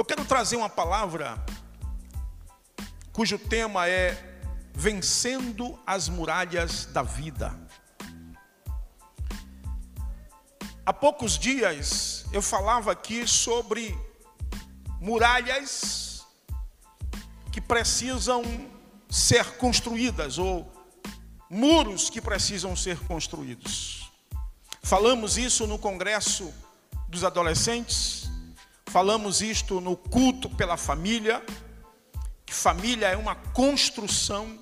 Eu 0.00 0.04
quero 0.06 0.24
trazer 0.24 0.56
uma 0.56 0.70
palavra 0.70 1.38
cujo 3.12 3.38
tema 3.38 3.86
é 3.86 4.40
Vencendo 4.72 5.78
as 5.86 6.08
Muralhas 6.08 6.86
da 6.86 7.02
Vida. 7.02 7.54
Há 10.86 10.92
poucos 10.94 11.38
dias 11.38 12.24
eu 12.32 12.40
falava 12.40 12.90
aqui 12.90 13.28
sobre 13.28 13.94
muralhas 14.98 16.26
que 17.52 17.60
precisam 17.60 18.42
ser 19.06 19.58
construídas 19.58 20.38
ou 20.38 20.72
muros 21.50 22.08
que 22.08 22.22
precisam 22.22 22.74
ser 22.74 22.98
construídos. 23.00 24.10
Falamos 24.82 25.36
isso 25.36 25.66
no 25.66 25.78
congresso 25.78 26.50
dos 27.06 27.22
adolescentes, 27.22 28.19
falamos 28.90 29.40
isto 29.40 29.80
no 29.80 29.96
culto 29.96 30.50
pela 30.50 30.76
família, 30.76 31.40
que 32.44 32.52
família 32.52 33.06
é 33.06 33.16
uma 33.16 33.36
construção. 33.36 34.58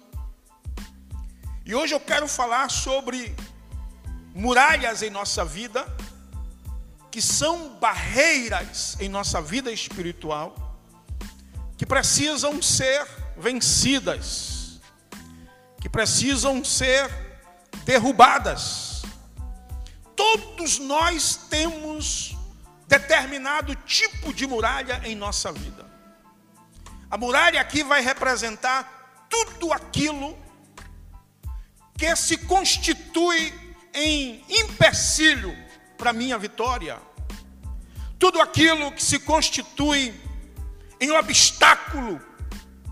E 1.64 1.74
hoje 1.74 1.94
eu 1.94 2.00
quero 2.00 2.28
falar 2.28 2.70
sobre 2.70 3.34
muralhas 4.34 5.00
em 5.00 5.08
nossa 5.08 5.46
vida, 5.46 5.86
que 7.10 7.22
são 7.22 7.70
barreiras 7.78 8.98
em 9.00 9.08
nossa 9.08 9.40
vida 9.40 9.72
espiritual, 9.72 10.76
que 11.78 11.86
precisam 11.86 12.60
ser 12.60 13.06
vencidas, 13.34 14.78
que 15.80 15.88
precisam 15.88 16.62
ser 16.62 17.10
derrubadas. 17.86 19.00
Todos 20.14 20.78
nós 20.78 21.34
temos 21.48 22.37
determinado 22.88 23.74
tipo 23.76 24.32
de 24.32 24.46
muralha 24.46 25.02
em 25.04 25.14
nossa 25.14 25.52
vida. 25.52 25.86
A 27.10 27.18
muralha 27.18 27.60
aqui 27.60 27.82
vai 27.82 28.00
representar 28.00 29.26
tudo 29.28 29.72
aquilo 29.72 30.36
que 31.96 32.16
se 32.16 32.38
constitui 32.38 33.52
em 33.92 34.42
empecilho 34.48 35.54
para 35.98 36.12
minha 36.12 36.38
vitória. 36.38 36.98
Tudo 38.18 38.40
aquilo 38.40 38.90
que 38.90 39.04
se 39.04 39.18
constitui 39.18 40.14
em 40.98 41.10
obstáculo 41.10 42.20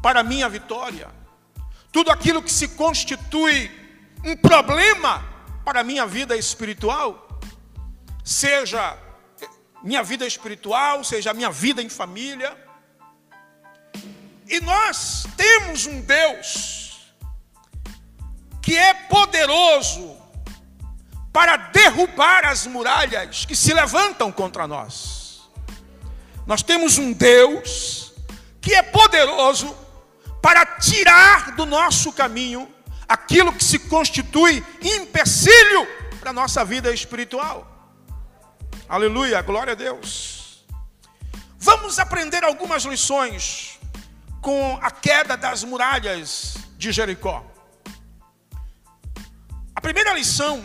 para 0.03 0.23
minha 0.23 0.49
vitória. 0.49 1.09
Tudo 1.91 2.11
aquilo 2.11 2.43
que 2.43 2.53
se 2.53 2.69
constitui 2.69 3.71
um 4.25 4.37
problema 4.37 5.25
para 5.65 5.83
minha 5.83 6.07
vida 6.07 6.37
espiritual, 6.37 7.41
seja 8.25 9.06
minha 9.87 10.03
vida 10.03 10.27
espiritual, 10.27 11.05
seja 11.05 11.33
minha 11.33 11.49
vida 11.49 11.81
em 11.81 11.89
família. 11.89 12.57
E 14.49 14.59
nós 14.61 15.25
temos 15.37 15.87
um 15.87 16.01
Deus 16.01 17.15
que 18.61 18.77
é 18.77 18.93
poderoso 18.93 20.17
para 21.33 21.57
derrubar 21.57 22.45
as 22.47 22.67
muralhas 22.67 23.45
que 23.45 23.55
se 23.55 23.73
levantam 23.73 24.33
contra 24.33 24.67
nós. 24.67 25.49
Nós 26.45 26.65
temos 26.65 26.99
um 26.99 27.13
Deus 27.13 28.13
que 28.61 28.75
é 28.75 28.83
poderoso 28.83 29.73
para 30.43 30.67
tirar 30.67 31.53
do 31.53 31.65
nosso 31.65 32.13
caminho 32.13 32.69
aquilo 33.09 33.53
que 33.53 33.63
se 33.63 33.79
constitui 33.79 34.67
empecilho 34.83 35.87
para 36.19 36.31
a 36.31 36.33
nossa 36.33 36.65
vida 36.65 36.93
espiritual. 36.93 37.76
Aleluia, 38.89 39.43
glória 39.43 39.73
a 39.73 39.75
Deus. 39.75 40.65
Vamos 41.59 41.99
aprender 41.99 42.45
algumas 42.45 42.85
lições 42.85 43.81
com 44.41 44.79
a 44.81 44.93
queda 44.93 45.37
das 45.37 45.65
muralhas 45.65 46.55
de 46.79 46.93
Jericó. 46.93 47.45
A 49.75 49.81
primeira 49.81 50.13
lição 50.13 50.65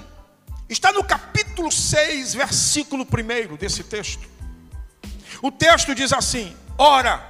está 0.70 0.92
no 0.92 1.04
capítulo 1.04 1.72
6, 1.72 2.36
versículo 2.36 3.06
1 3.06 3.56
desse 3.56 3.84
texto. 3.84 4.30
O 5.42 5.52
texto 5.52 5.96
diz 5.96 6.14
assim: 6.14 6.56
Ora, 6.78 7.28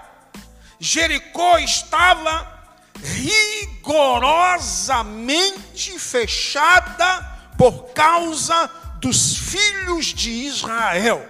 Jericó 0.77 1.57
estava 1.57 2.65
rigorosamente 3.01 5.97
fechada 5.97 7.53
por 7.57 7.93
causa 7.93 8.80
dos 9.01 9.35
filhos 9.35 10.05
de 10.05 10.29
Israel. 10.29 11.27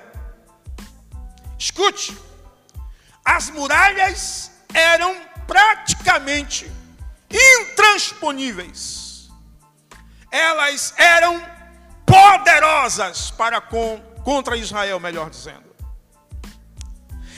Escute, 1.58 2.16
as 3.24 3.50
muralhas 3.50 4.52
eram 4.74 5.16
praticamente 5.48 6.70
intransponíveis. 7.30 9.30
Elas 10.30 10.94
eram 10.98 11.42
poderosas 12.06 13.32
para 13.32 13.62
com, 13.62 14.02
contra 14.24 14.58
Israel, 14.58 15.00
melhor 15.00 15.30
dizendo. 15.30 15.74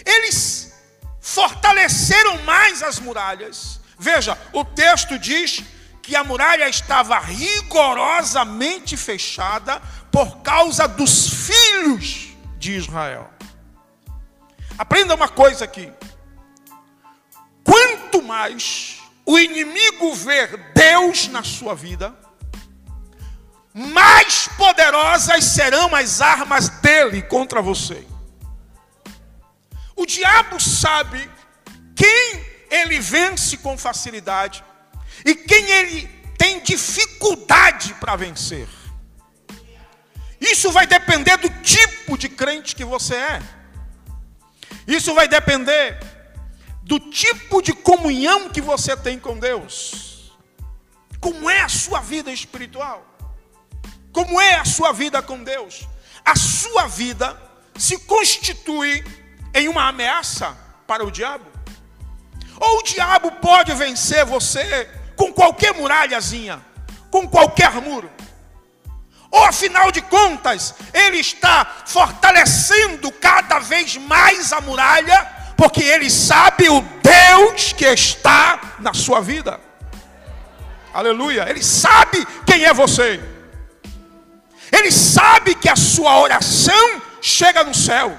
Eles 0.04 0.74
fortaleceram 1.22 2.42
mais 2.44 2.82
as 2.82 2.98
muralhas. 3.00 3.80
Veja, 4.00 4.36
o 4.52 4.66
texto 4.66 5.20
diz 5.20 5.62
que 6.02 6.16
a 6.16 6.24
muralha 6.24 6.68
estava 6.68 7.20
rigorosamente 7.20 8.98
fechada 8.98 9.80
por 10.14 10.44
causa 10.44 10.88
dos 10.88 11.28
filhos 11.48 12.38
de 12.60 12.74
Israel. 12.74 13.28
Aprenda 14.78 15.16
uma 15.16 15.28
coisa 15.28 15.66
aqui. 15.66 15.92
Quanto 17.64 18.22
mais 18.22 19.00
o 19.26 19.40
inimigo 19.40 20.14
ver 20.14 20.72
Deus 20.76 21.28
na 21.30 21.42
sua 21.44 21.74
vida, 21.74 22.14
mais 23.74 24.48
poderosas 24.50 25.46
serão 25.46 25.96
as 25.96 26.22
armas 26.22 26.70
dele 26.70 27.24
contra 27.24 27.60
você. 27.60 28.06
O 29.96 30.06
diabo 30.06 30.60
sabe 30.60 31.28
quem 31.96 32.46
ele 32.70 33.00
vence 33.00 33.58
com 33.58 33.76
facilidade 33.76 34.64
e 35.26 35.34
quem 35.34 35.72
ele 35.72 36.08
tem 36.38 36.60
dificuldade 36.62 37.96
para 37.96 38.16
vencer. 38.16 38.83
Isso 40.44 40.74
vai 40.74 40.86
depender 40.86 41.38
do 41.38 41.50
tipo 41.62 42.18
de 42.18 42.28
crente 42.28 42.76
que 42.76 42.84
você 42.84 43.16
é. 43.16 43.42
Isso 44.86 45.14
vai 45.14 45.26
depender 45.26 45.98
do 46.82 47.00
tipo 47.00 47.62
de 47.62 47.72
comunhão 47.72 48.50
que 48.50 48.60
você 48.60 48.98
tem 48.98 49.18
com 49.18 49.40
Deus. 49.40 50.38
Como 51.22 51.50
é 51.50 51.62
a 51.62 51.70
sua 51.70 52.02
vida 52.02 52.30
espiritual? 52.30 53.06
Como 54.12 54.40
é 54.42 54.56
a 54.56 54.66
sua 54.66 54.92
vida 54.92 55.22
com 55.22 55.42
Deus? 55.42 55.88
A 56.26 56.36
sua 56.36 56.88
vida 56.88 57.42
se 57.78 57.98
constitui 58.00 59.02
em 59.54 59.70
uma 59.70 59.88
ameaça 59.88 60.58
para 60.86 61.06
o 61.06 61.12
diabo? 61.12 61.46
Ou 62.60 62.80
o 62.80 62.84
diabo 62.84 63.32
pode 63.32 63.74
vencer 63.74 64.26
você 64.26 64.90
com 65.16 65.32
qualquer 65.32 65.74
muralhazinha, 65.74 66.62
com 67.10 67.26
qualquer 67.26 67.72
muro? 67.82 68.12
Ou 69.34 69.44
afinal 69.46 69.92
de 69.92 70.00
contas, 70.00 70.76
ele 70.94 71.18
está 71.18 71.66
fortalecendo 71.88 73.12
cada 73.14 73.58
vez 73.58 73.98
mais 73.98 74.54
a 74.54 74.62
muralha, 74.62 75.28
porque 75.58 75.82
ele 75.82 76.08
sabe 76.08 76.70
o 76.70 76.80
Deus 77.02 77.74
que 77.74 77.84
está 77.84 78.76
na 78.78 78.94
sua 78.94 79.22
vida. 79.22 79.60
Aleluia. 80.94 81.48
Ele 81.50 81.64
sabe 81.64 82.24
quem 82.46 82.66
é 82.66 82.74
você. 82.76 83.20
Ele 84.72 84.92
sabe 84.92 85.56
que 85.56 85.68
a 85.68 85.76
sua 85.76 86.20
oração 86.20 87.02
chega 87.20 87.64
no 87.64 87.74
céu. 87.74 88.16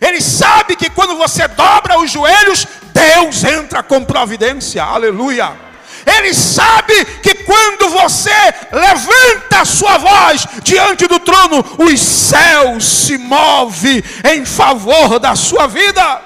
Ele 0.00 0.22
sabe 0.22 0.76
que 0.76 0.88
quando 0.88 1.18
você 1.18 1.46
dobra 1.46 1.98
os 1.98 2.10
joelhos, 2.10 2.66
Deus 2.94 3.44
entra 3.44 3.82
com 3.82 4.02
providência. 4.02 4.82
Aleluia. 4.82 5.67
Ele 6.16 6.32
sabe 6.32 7.04
que 7.20 7.34
quando 7.44 7.90
você 7.90 8.30
levanta 8.72 9.60
a 9.60 9.64
sua 9.64 9.98
voz 9.98 10.46
diante 10.62 11.06
do 11.06 11.20
trono, 11.20 11.62
os 11.78 12.00
céus 12.00 12.84
se 12.84 13.18
movem 13.18 14.02
em 14.32 14.46
favor 14.46 15.18
da 15.18 15.36
sua 15.36 15.66
vida. 15.66 16.22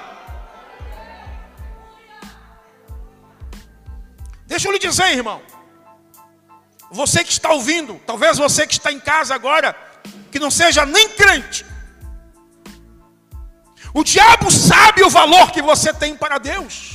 Deixa 4.45 4.67
eu 4.67 4.71
lhe 4.71 4.79
dizer, 4.79 5.17
irmão. 5.17 5.41
Você 6.89 7.23
que 7.23 7.31
está 7.31 7.51
ouvindo, 7.51 7.99
talvez 8.05 8.37
você 8.37 8.65
que 8.65 8.73
está 8.73 8.91
em 8.91 8.99
casa 8.99 9.35
agora, 9.35 9.75
que 10.31 10.39
não 10.39 10.51
seja 10.51 10.85
nem 10.85 11.09
crente. 11.09 11.65
O 13.93 14.03
diabo 14.03 14.49
sabe 14.49 15.03
o 15.03 15.09
valor 15.09 15.51
que 15.51 15.61
você 15.61 15.91
tem 15.93 16.15
para 16.15 16.37
Deus. 16.37 16.92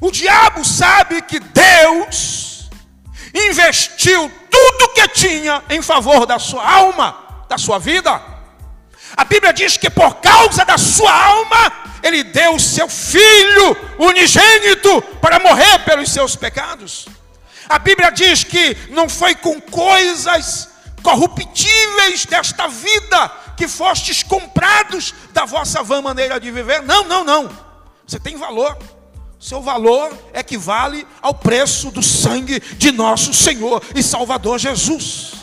O 0.00 0.10
diabo 0.10 0.64
sabe 0.64 1.22
que 1.22 1.38
Deus 1.40 2.68
investiu 3.34 4.30
tudo 4.50 4.92
que 4.94 5.08
tinha 5.08 5.62
em 5.70 5.82
favor 5.82 6.26
da 6.26 6.38
sua 6.38 6.68
alma, 6.68 7.44
da 7.48 7.58
sua 7.58 7.78
vida. 7.78 8.20
A 9.16 9.24
Bíblia 9.24 9.52
diz 9.52 9.76
que 9.76 9.88
por 9.88 10.16
causa 10.16 10.64
da 10.64 10.76
sua 10.76 11.12
alma, 11.12 11.72
ele 12.02 12.22
deu 12.22 12.54
o 12.54 12.60
seu 12.60 12.88
filho 12.88 13.76
unigênito 13.98 15.02
para 15.20 15.38
morrer 15.38 15.78
pelos 15.80 16.10
seus 16.10 16.36
pecados. 16.36 17.06
A 17.68 17.78
Bíblia 17.78 18.10
diz 18.10 18.44
que 18.44 18.76
não 18.90 19.08
foi 19.08 19.34
com 19.34 19.60
coisas 19.60 20.68
corruptíveis 21.02 22.26
desta 22.26 22.68
vida 22.68 23.28
que 23.56 23.66
fostes 23.66 24.22
comprados 24.22 25.14
da 25.32 25.44
vossa 25.44 25.82
vã 25.82 26.02
maneira 26.02 26.38
de 26.38 26.50
viver. 26.50 26.82
Não, 26.82 27.04
não, 27.04 27.24
não. 27.24 27.50
Você 28.06 28.20
tem 28.20 28.36
valor. 28.36 28.76
Seu 29.38 29.60
valor 29.60 30.16
equivale 30.32 31.06
ao 31.20 31.34
preço 31.34 31.90
do 31.90 32.02
sangue 32.02 32.58
de 32.60 32.90
nosso 32.90 33.34
Senhor 33.34 33.82
e 33.94 34.02
Salvador 34.02 34.58
Jesus. 34.58 35.34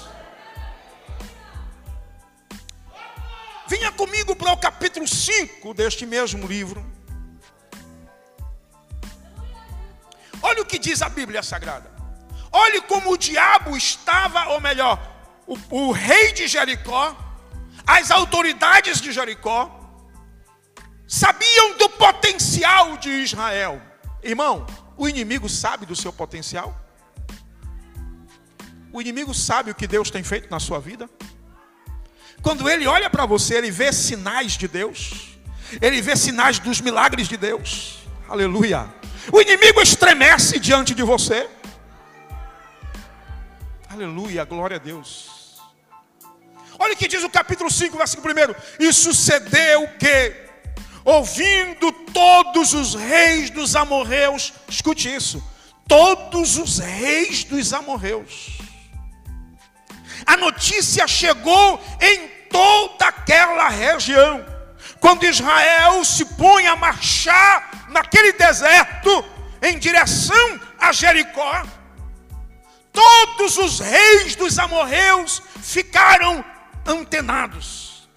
Venha 3.67 3.91
comigo 3.91 4.35
para 4.35 4.51
o 4.51 4.57
capítulo 4.57 5.07
5 5.07 5.73
deste 5.73 6.05
mesmo 6.05 6.47
livro. 6.47 6.85
Olha 10.41 10.61
o 10.61 10.65
que 10.65 10.77
diz 10.77 11.01
a 11.01 11.09
Bíblia 11.09 11.41
Sagrada. 11.41 11.91
Olhe 12.51 12.81
como 12.81 13.11
o 13.11 13.17
diabo 13.17 13.75
estava, 13.75 14.49
ou 14.49 14.61
melhor, 14.61 14.99
o, 15.47 15.57
o 15.69 15.91
rei 15.91 16.33
de 16.33 16.47
Jericó, 16.47 17.15
as 17.87 18.11
autoridades 18.11 19.01
de 19.01 19.11
Jericó, 19.11 19.82
sabiam 21.13 21.77
do 21.77 21.87
potencial 21.89 22.97
de 22.97 23.11
Israel. 23.11 23.79
Irmão, 24.23 24.65
o 24.97 25.07
inimigo 25.07 25.47
sabe 25.47 25.85
do 25.85 25.95
seu 25.95 26.11
potencial? 26.11 26.75
O 28.91 28.99
inimigo 28.99 29.31
sabe 29.31 29.69
o 29.69 29.75
que 29.75 29.85
Deus 29.85 30.09
tem 30.09 30.23
feito 30.23 30.49
na 30.49 30.59
sua 30.59 30.79
vida? 30.79 31.07
Quando 32.41 32.67
ele 32.67 32.87
olha 32.87 33.11
para 33.11 33.27
você, 33.27 33.53
ele 33.53 33.69
vê 33.69 33.93
sinais 33.93 34.53
de 34.53 34.67
Deus, 34.67 35.37
ele 35.79 36.01
vê 36.01 36.15
sinais 36.15 36.57
dos 36.57 36.81
milagres 36.81 37.27
de 37.27 37.37
Deus. 37.37 37.99
Aleluia. 38.27 38.91
O 39.31 39.39
inimigo 39.39 39.81
estremece 39.81 40.59
diante 40.59 40.95
de 40.95 41.03
você. 41.03 41.47
Aleluia, 43.87 44.43
glória 44.45 44.77
a 44.77 44.79
Deus. 44.79 45.61
Olha 46.79 46.93
o 46.93 46.97
que 46.97 47.07
diz 47.07 47.23
o 47.23 47.29
capítulo 47.29 47.69
5, 47.69 47.95
versículo 47.95 48.33
1. 48.33 48.83
E 48.83 48.91
sucedeu 48.91 49.87
que, 49.99 50.42
ouvindo 51.05 51.91
todos 51.91 52.73
os 52.73 52.95
reis 52.95 53.49
dos 53.49 53.75
amorreus, 53.75 54.53
escute 54.67 55.13
isso, 55.13 55.43
todos 55.87 56.57
os 56.57 56.79
reis 56.79 57.43
dos 57.43 57.73
amorreus, 57.73 58.59
a 60.25 60.37
notícia 60.37 61.07
chegou 61.07 61.81
em 62.01 62.27
toda 62.49 63.07
aquela 63.07 63.69
região. 63.69 64.45
Quando 64.99 65.25
Israel 65.25 66.03
se 66.05 66.23
põe 66.23 66.67
a 66.67 66.75
marchar 66.75 67.87
naquele 67.89 68.31
deserto 68.33 69.25
em 69.61 69.77
direção 69.77 70.59
a 70.79 70.93
Jericó, 70.93 71.63
todos 72.91 73.57
os 73.57 73.79
reis 73.79 74.35
dos 74.35 74.57
amorreus 74.57 75.41
ficaram 75.61 76.43
antenados, 76.85 78.07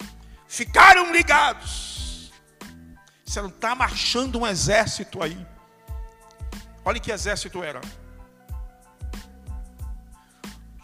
ficaram 0.47 1.11
ligados. 1.11 1.86
Você 3.27 3.41
não 3.41 3.49
está 3.49 3.75
marchando 3.75 4.39
um 4.39 4.47
exército 4.47 5.21
aí. 5.21 5.45
Olha 6.85 6.97
que 6.97 7.11
exército 7.11 7.61
era. 7.61 7.81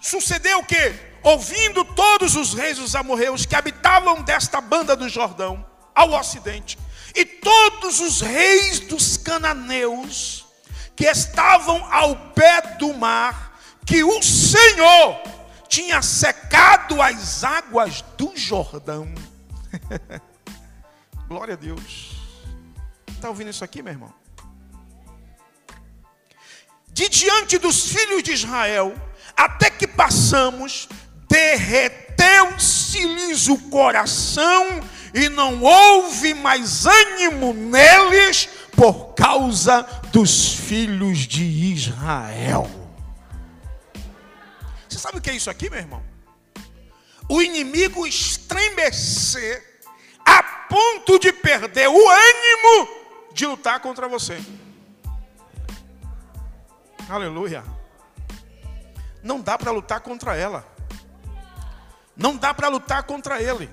Sucedeu 0.02 0.60
o 0.60 0.66
que? 0.66 0.94
Ouvindo 1.24 1.86
todos 1.86 2.36
os 2.36 2.54
reis 2.54 2.78
dos 2.78 2.94
amorreus 2.96 3.46
que 3.46 3.56
habitavam 3.56 4.22
desta 4.22 4.60
banda 4.60 4.94
do 4.94 5.08
Jordão, 5.08 5.66
ao 5.96 6.12
ocidente, 6.12 6.78
e 7.16 7.24
todos 7.24 8.02
os 8.02 8.20
reis 8.20 8.82
dos 8.82 9.16
cananeus 9.16 10.46
que 10.98 11.06
estavam 11.06 11.82
ao 11.94 12.14
pé 12.34 12.76
do 12.78 12.94
mar, 12.94 13.58
que 13.86 14.04
o 14.04 14.22
Senhor 14.22 15.22
tinha 15.70 16.02
secado 16.02 17.02
as 17.02 17.46
águas 17.46 18.02
do 18.18 18.36
Jordão. 18.36 19.08
Glória 21.30 21.54
a 21.54 21.58
Deus. 21.58 22.13
Está 23.24 23.30
ouvindo 23.30 23.52
isso 23.52 23.64
aqui, 23.64 23.82
meu 23.82 23.94
irmão? 23.94 24.14
De 26.90 27.08
diante 27.08 27.58
dos 27.58 27.88
filhos 27.88 28.22
de 28.22 28.34
Israel, 28.34 28.94
até 29.34 29.70
que 29.70 29.88
passamos, 29.88 30.90
derreteu-se-lhes 31.30 33.48
o 33.48 33.58
coração 33.70 34.82
e 35.14 35.30
não 35.30 35.64
houve 35.64 36.34
mais 36.34 36.86
ânimo 36.86 37.54
neles 37.54 38.50
por 38.76 39.14
causa 39.14 39.84
dos 40.12 40.56
filhos 40.56 41.20
de 41.20 41.46
Israel. 41.46 42.70
Você 44.90 45.00
sabe 45.00 45.20
o 45.20 45.22
que 45.22 45.30
é 45.30 45.36
isso 45.38 45.50
aqui, 45.50 45.70
meu 45.70 45.80
irmão? 45.80 46.04
O 47.30 47.42
inimigo 47.42 48.06
estremecer 48.06 49.80
a 50.26 50.44
ponto 50.44 51.18
de 51.20 51.32
perder 51.32 51.88
o 51.88 52.10
ânimo 52.10 53.03
de 53.34 53.46
lutar 53.46 53.80
contra 53.80 54.08
você. 54.08 54.40
Aleluia. 57.10 57.64
Não 59.22 59.42
dá 59.42 59.58
para 59.58 59.72
lutar 59.72 60.00
contra 60.02 60.36
ela. 60.36 60.66
Não 62.16 62.38
dá 62.38 62.54
para 62.54 62.68
lutar 62.68 63.04
contra 63.04 63.42
ele. 63.42 63.70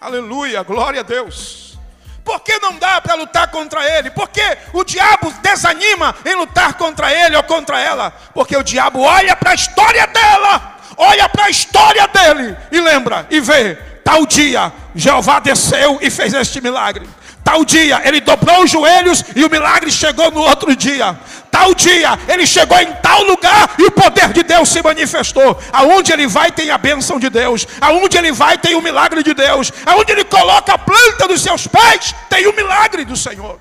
Aleluia, 0.00 0.62
glória 0.62 1.00
a 1.00 1.04
Deus. 1.04 1.78
Por 2.24 2.40
que 2.40 2.58
não 2.58 2.76
dá 2.76 3.00
para 3.00 3.14
lutar 3.14 3.50
contra 3.50 3.84
ele? 3.98 4.10
Porque 4.10 4.42
o 4.72 4.84
diabo 4.84 5.32
desanima 5.42 6.14
em 6.24 6.34
lutar 6.34 6.74
contra 6.74 7.12
ele 7.12 7.36
ou 7.36 7.42
contra 7.42 7.80
ela. 7.80 8.10
Porque 8.34 8.56
o 8.56 8.62
diabo 8.62 9.00
olha 9.00 9.34
para 9.34 9.50
a 9.50 9.54
história 9.54 10.06
dela, 10.06 10.76
olha 10.96 11.28
para 11.28 11.44
a 11.44 11.50
história 11.50 12.06
dele 12.08 12.56
e 12.70 12.80
lembra 12.80 13.26
e 13.30 13.40
vê: 13.40 13.74
tal 14.04 14.26
dia 14.26 14.72
Jeová 14.94 15.40
desceu 15.40 15.98
e 16.00 16.10
fez 16.10 16.34
este 16.34 16.60
milagre. 16.60 17.08
Tal 17.50 17.64
dia 17.64 18.00
ele 18.04 18.20
dobrou 18.20 18.62
os 18.62 18.70
joelhos 18.70 19.24
e 19.34 19.44
o 19.44 19.50
milagre 19.50 19.90
chegou 19.90 20.30
no 20.30 20.40
outro 20.40 20.76
dia. 20.76 21.18
Tal 21.50 21.74
dia 21.74 22.16
ele 22.28 22.46
chegou 22.46 22.78
em 22.78 22.92
tal 23.02 23.24
lugar 23.24 23.74
e 23.76 23.86
o 23.86 23.90
poder 23.90 24.32
de 24.32 24.44
Deus 24.44 24.68
se 24.68 24.80
manifestou. 24.80 25.60
Aonde 25.72 26.12
ele 26.12 26.28
vai 26.28 26.52
tem 26.52 26.70
a 26.70 26.78
bênção 26.78 27.18
de 27.18 27.28
Deus. 27.28 27.66
Aonde 27.80 28.16
ele 28.16 28.30
vai 28.30 28.56
tem 28.56 28.76
o 28.76 28.80
milagre 28.80 29.24
de 29.24 29.34
Deus. 29.34 29.72
Aonde 29.84 30.12
ele 30.12 30.22
coloca 30.22 30.74
a 30.74 30.78
planta 30.78 31.26
dos 31.26 31.42
seus 31.42 31.66
pés 31.66 32.14
tem 32.28 32.46
o 32.46 32.54
milagre 32.54 33.04
do 33.04 33.16
Senhor. 33.16 33.58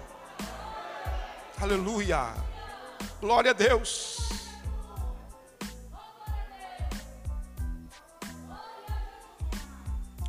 Aleluia. 1.60 2.27
Glória 3.19 3.50
a 3.50 3.53
Deus. 3.55 4.19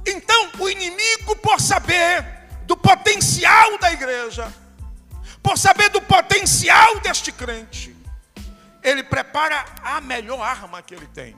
Então, 0.07 0.49
o 0.59 0.67
inimigo, 0.67 1.37
por 1.37 1.61
saber 1.61 2.40
do 2.71 2.77
potencial 2.77 3.77
da 3.79 3.91
igreja, 3.91 4.55
por 5.43 5.59
saber 5.59 5.89
do 5.89 6.01
potencial 6.01 7.01
deste 7.01 7.33
crente, 7.33 7.97
ele 8.81 9.03
prepara 9.03 9.65
a 9.83 10.01
melhor 10.01 10.41
arma 10.41 10.81
que 10.81 10.95
ele 10.95 11.09
tem. 11.09 11.37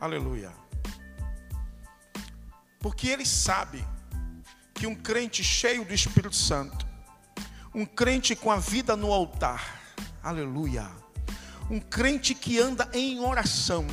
Aleluia. 0.00 0.52
Porque 2.80 3.06
ele 3.06 3.24
sabe 3.24 3.86
que 4.74 4.84
um 4.84 4.96
crente 4.96 5.44
cheio 5.44 5.84
do 5.84 5.94
Espírito 5.94 6.34
Santo, 6.34 6.84
um 7.72 7.86
crente 7.86 8.34
com 8.34 8.50
a 8.50 8.56
vida 8.56 8.96
no 8.96 9.12
altar, 9.12 9.80
aleluia, 10.20 10.90
um 11.70 11.78
crente 11.78 12.34
que 12.34 12.58
anda 12.58 12.90
em 12.92 13.20
oração, 13.20 13.86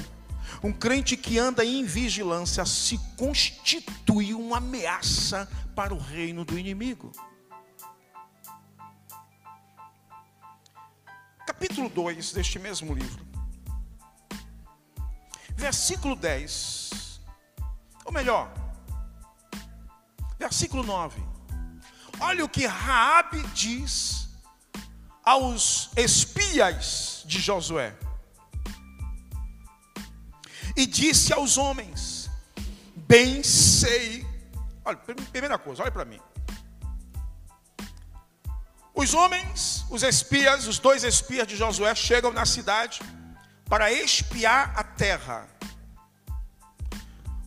um 0.63 0.71
crente 0.71 1.17
que 1.17 1.37
anda 1.37 1.65
em 1.65 1.83
vigilância 1.83 2.65
se 2.65 2.97
constitui 3.17 4.33
uma 4.33 4.57
ameaça 4.57 5.45
para 5.75 5.93
o 5.93 5.97
reino 5.97 6.45
do 6.45 6.57
inimigo. 6.57 7.11
Capítulo 11.45 11.89
2 11.89 12.31
deste 12.31 12.57
mesmo 12.57 12.93
livro, 12.93 13.27
versículo 15.55 16.15
10, 16.15 17.19
ou 18.05 18.11
melhor, 18.13 18.49
versículo 20.39 20.81
9. 20.81 21.21
Olha 22.21 22.45
o 22.45 22.49
que 22.49 22.65
Raabe 22.65 23.43
diz 23.49 24.29
aos 25.25 25.89
espias 25.97 27.23
de 27.25 27.41
Josué 27.41 27.97
e 30.75 30.85
disse 30.85 31.33
aos 31.33 31.57
homens: 31.57 32.29
Bem 32.95 33.43
sei. 33.43 34.25
Olha, 34.85 34.97
primeira 34.97 35.57
coisa, 35.57 35.83
olha 35.83 35.91
para 35.91 36.05
mim. 36.05 36.19
Os 38.93 39.13
homens, 39.13 39.85
os 39.89 40.03
espias, 40.03 40.67
os 40.67 40.77
dois 40.77 41.03
espias 41.03 41.47
de 41.47 41.55
Josué 41.55 41.95
chegam 41.95 42.31
na 42.31 42.45
cidade 42.45 43.01
para 43.65 43.91
espiar 43.91 44.73
a 44.75 44.83
terra. 44.83 45.47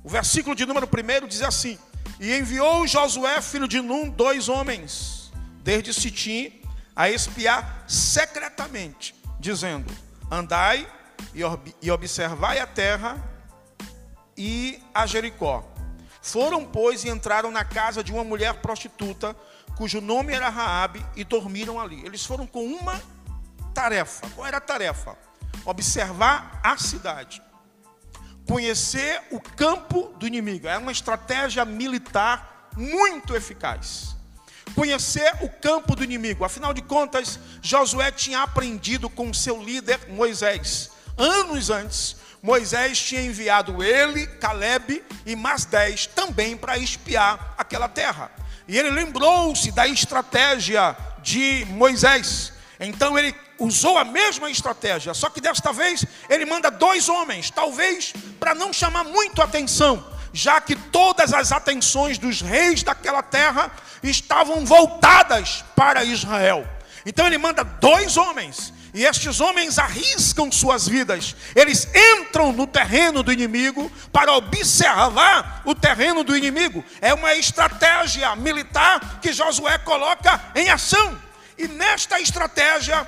O 0.03 0.09
versículo 0.09 0.57
de 0.57 0.67
número 0.67 0.89
1 0.89 1.27
diz 1.29 1.43
assim: 1.43 1.79
E 2.19 2.33
enviou 2.33 2.87
Josué, 2.87 3.41
filho 3.41 3.69
de 3.69 3.81
Num, 3.81 4.11
dois 4.11 4.49
homens, 4.49 5.33
desde 5.63 5.95
Sitim, 5.95 6.61
a 6.95 7.11
espiar 7.11 7.85
secretamente, 7.87 9.15
dizendo: 9.39 9.93
Andai 10.31 10.89
e 11.83 11.91
observai 11.91 12.59
a 12.59 12.67
terra 12.67 13.23
e 14.37 14.83
a 14.95 15.07
Jericó. 15.07 15.65
Foram, 16.21 16.65
pois, 16.65 17.05
e 17.05 17.09
entraram 17.09 17.51
na 17.51 17.65
casa 17.65 18.03
de 18.03 18.13
uma 18.13 18.25
mulher 18.25 18.55
prostituta, 18.55 19.37
cujo 19.77 20.01
nome 20.01 20.33
era 20.33 20.49
Raabe, 20.49 21.05
e 21.15 21.23
dormiram 21.23 21.81
ali. 21.81 22.05
Eles 22.05 22.25
foram 22.25 22.47
com 22.47 22.65
uma 22.65 23.01
tarefa. 23.73 24.29
Qual 24.31 24.47
era 24.47 24.57
a 24.57 24.61
tarefa? 24.61 25.17
Observar 25.65 26.61
a 26.65 26.77
cidade. 26.77 27.41
Conhecer 28.49 29.23
o 29.31 29.41
campo 29.41 30.15
do 30.19 30.27
inimigo. 30.27 30.67
Era 30.67 30.81
uma 30.81 30.93
estratégia 30.93 31.65
militar 31.65 32.71
muito 32.77 33.37
eficaz. 33.37 34.17
Conhecer 34.75 35.33
o 35.43 35.49
campo 35.49 35.95
do 35.95 36.03
inimigo. 36.03 36.45
Afinal 36.45 36.75
de 36.75 36.83
contas, 36.83 37.39
Josué 37.63 38.11
tinha 38.11 38.43
aprendido 38.43 39.09
com 39.09 39.33
seu 39.33 39.63
líder 39.63 40.09
Moisés. 40.09 40.91
Anos 41.17 41.71
antes, 41.71 42.17
Moisés 42.43 42.99
tinha 42.99 43.23
enviado 43.23 43.83
ele, 43.83 44.27
Caleb 44.27 45.03
e 45.25 45.35
mais 45.35 45.65
dez 45.65 46.07
também 46.07 46.57
para 46.57 46.79
espiar 46.79 47.55
aquela 47.57 47.89
terra. 47.89 48.31
E 48.69 48.79
ele 48.79 48.91
lembrou-se 48.91 49.73
da 49.73 49.87
estratégia 49.87 50.97
de 51.23 51.65
Moisés. 51.71 52.53
Então 52.79 53.19
ele 53.19 53.35
usou 53.59 53.97
a 53.97 54.05
mesma 54.05 54.51
estratégia, 54.51 55.15
só 55.15 55.31
que 55.31 55.41
desta 55.41 55.73
vez 55.73 56.05
ele 56.29 56.45
manda 56.45 56.71
dois 56.71 57.09
homens, 57.09 57.51
talvez 57.51 58.13
para 58.39 58.55
não 58.55 58.73
chamar 58.73 59.05
muito 59.05 59.41
atenção, 59.41 60.07
já 60.33 60.61
que 60.61 60.77
todas 60.77 61.33
as 61.33 61.53
atenções 61.53 62.19
dos 62.19 62.43
reis 62.43 62.83
daquela 62.83 63.23
terra 63.23 63.73
estavam 64.03 64.65
voltadas 64.67 65.65
para 65.75 66.05
Israel. 66.05 66.69
Então 67.07 67.27
ele 67.27 67.39
manda 67.39 67.65
dois 67.65 68.17
homens 68.17 68.75
e 68.97 69.05
estes 69.05 69.41
homens 69.41 69.79
arriscam 69.79 70.51
suas 70.51 70.89
vidas. 70.89 71.37
Eles 71.55 71.87
entram 71.95 72.51
no 72.51 72.67
terreno 72.67 73.23
do 73.23 73.31
inimigo 73.31 73.93
para 74.11 74.33
observar 74.33 75.61
o 75.67 75.75
terreno 75.75 76.25
do 76.25 76.35
inimigo. 76.35 76.83
É 77.03 77.13
uma 77.13 77.35
estratégia 77.35 78.35
militar 78.35 79.21
que 79.21 79.35
Josué 79.35 79.77
coloca 79.77 80.41
em 80.55 80.71
ação. 80.71 81.21
E 81.59 81.69
nesta 81.69 82.19
estratégia, 82.21 83.07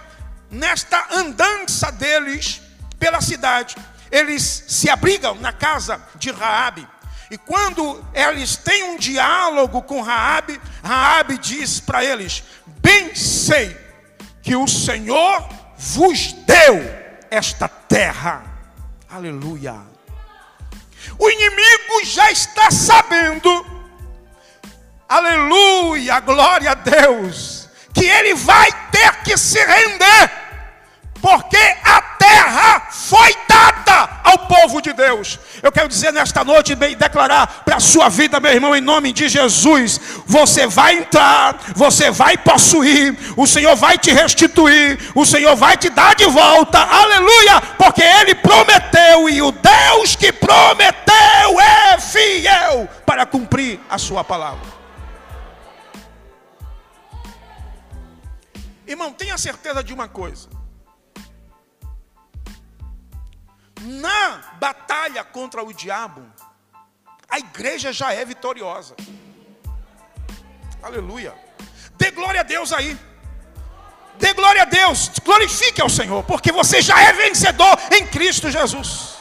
nesta 0.51 1.07
andança 1.11 1.91
deles 1.91 2.61
pela 2.99 3.23
cidade, 3.23 3.75
eles 4.11 4.65
se 4.69 4.91
abrigam 4.91 5.37
na 5.37 5.55
casa 5.55 6.03
de 6.17 6.31
Raabe. 6.31 6.87
E 7.31 7.39
quando 7.39 8.05
eles 8.13 8.57
têm 8.57 8.91
um 8.91 8.99
diálogo 8.99 9.81
com 9.81 10.03
Raabe, 10.03 10.61
Raabe 10.85 11.39
diz 11.39 11.81
para 11.81 12.05
eles: 12.05 12.45
"Bem 12.83 13.15
sei 13.15 13.75
que 14.43 14.55
o 14.55 14.69
Senhor 14.69 15.58
vos 15.79 16.33
deu 16.33 16.83
esta 17.31 17.69
terra. 17.69 18.43
Aleluia. 19.09 19.77
O 21.19 21.31
inimigo 21.31 22.05
já 22.05 22.31
está 22.31 22.71
sabendo, 22.71 23.67
aleluia, 25.09 26.21
glória 26.21 26.73
a 26.73 26.75
Deus, 26.75 27.69
que 27.95 28.05
ele 28.05 28.35
vai 28.35 28.71
ter 28.91 29.23
que 29.23 29.37
se 29.37 29.65
render, 29.65 30.31
porque 31.21 31.57
a 31.85 32.01
terra 32.19 32.89
foi 32.91 33.35
dada 33.49 34.21
ao 34.25 34.39
povo 34.47 34.81
de 34.81 34.93
Deus. 34.93 35.39
Eu 35.63 35.73
quero 35.73 35.89
dizer 35.89 36.13
nesta 36.13 36.45
noite 36.45 36.73
e 36.73 36.95
declarar 36.95 37.63
para 37.65 37.77
a 37.77 37.81
sua 37.81 38.09
vida, 38.09 38.39
meu 38.41 38.53
irmão, 38.53 38.77
em 38.77 38.81
nome 38.81 39.13
de 39.13 39.29
Jesus: 39.29 40.01
você 40.27 40.67
vai 40.67 40.99
entrar, 40.99 41.59
você 41.75 42.11
vai 42.11 42.37
possuir, 42.37 43.17
o 43.37 43.47
Senhor 43.47 43.75
vai 43.75 43.99
te 43.99 44.13
restituir, 44.13 44.99
o 45.15 45.25
Senhor 45.25 45.57
vai 45.57 45.77
te 45.77 45.91
dar 45.91 46.15
de 46.15 46.27
volta, 46.27 46.79
aleluia, 46.79 47.61
porque 47.77 48.03
Ele 48.03 48.35
prometeu 48.35 49.29
e 49.29 49.43
o 49.43 49.53
Deus 49.53 50.15
que 50.15 50.33
prometeu 50.33 51.61
é 51.61 51.99
fiel 51.99 52.89
para 53.07 53.27
cumprir 53.27 53.81
a 53.89 53.99
Sua 53.99 54.23
palavra. 54.23 54.79
Irmão, 58.87 59.13
tenha 59.13 59.37
certeza 59.37 59.85
de 59.85 59.93
uma 59.93 60.09
coisa. 60.09 60.58
Na 63.89 64.41
batalha 64.61 65.25
contra 65.25 65.63
o 65.63 65.73
diabo, 65.73 66.23
a 67.29 67.39
igreja 67.39 67.93
já 67.93 68.13
é 68.13 68.25
vitoriosa. 68.25 68.95
Aleluia. 70.83 71.35
Dê 71.97 72.11
glória 72.11 72.41
a 72.41 72.45
Deus 72.45 72.73
aí. 72.73 72.97
Dê 74.19 74.33
glória 74.35 74.63
a 74.63 74.65
Deus. 74.65 75.11
Glorifique 75.25 75.81
ao 75.81 75.89
Senhor, 75.89 76.23
porque 76.25 76.53
você 76.53 76.83
já 76.83 77.01
é 77.01 77.13
vencedor 77.13 77.79
em 77.91 78.07
Cristo 78.07 78.51
Jesus. 78.51 79.17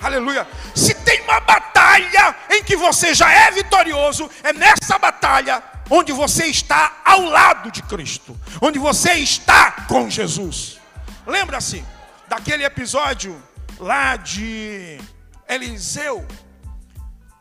Aleluia. 0.00 0.46
Se 0.74 0.94
tem 0.94 1.20
uma 1.22 1.40
batalha 1.40 2.34
em 2.50 2.62
que 2.62 2.76
você 2.76 3.14
já 3.14 3.30
é 3.30 3.50
vitorioso, 3.50 4.30
é 4.42 4.52
nessa 4.52 4.98
batalha 4.98 5.62
onde 5.90 6.12
você 6.12 6.46
está 6.46 7.00
ao 7.04 7.22
lado 7.22 7.70
de 7.70 7.82
Cristo, 7.82 8.38
onde 8.62 8.78
você 8.78 9.14
está 9.14 9.72
com 9.88 10.08
Jesus. 10.08 10.78
Lembra-se 11.26 11.84
daquele 12.28 12.64
episódio 12.64 13.42
lá 13.80 14.16
de 14.16 15.00
Eliseu, 15.48 16.26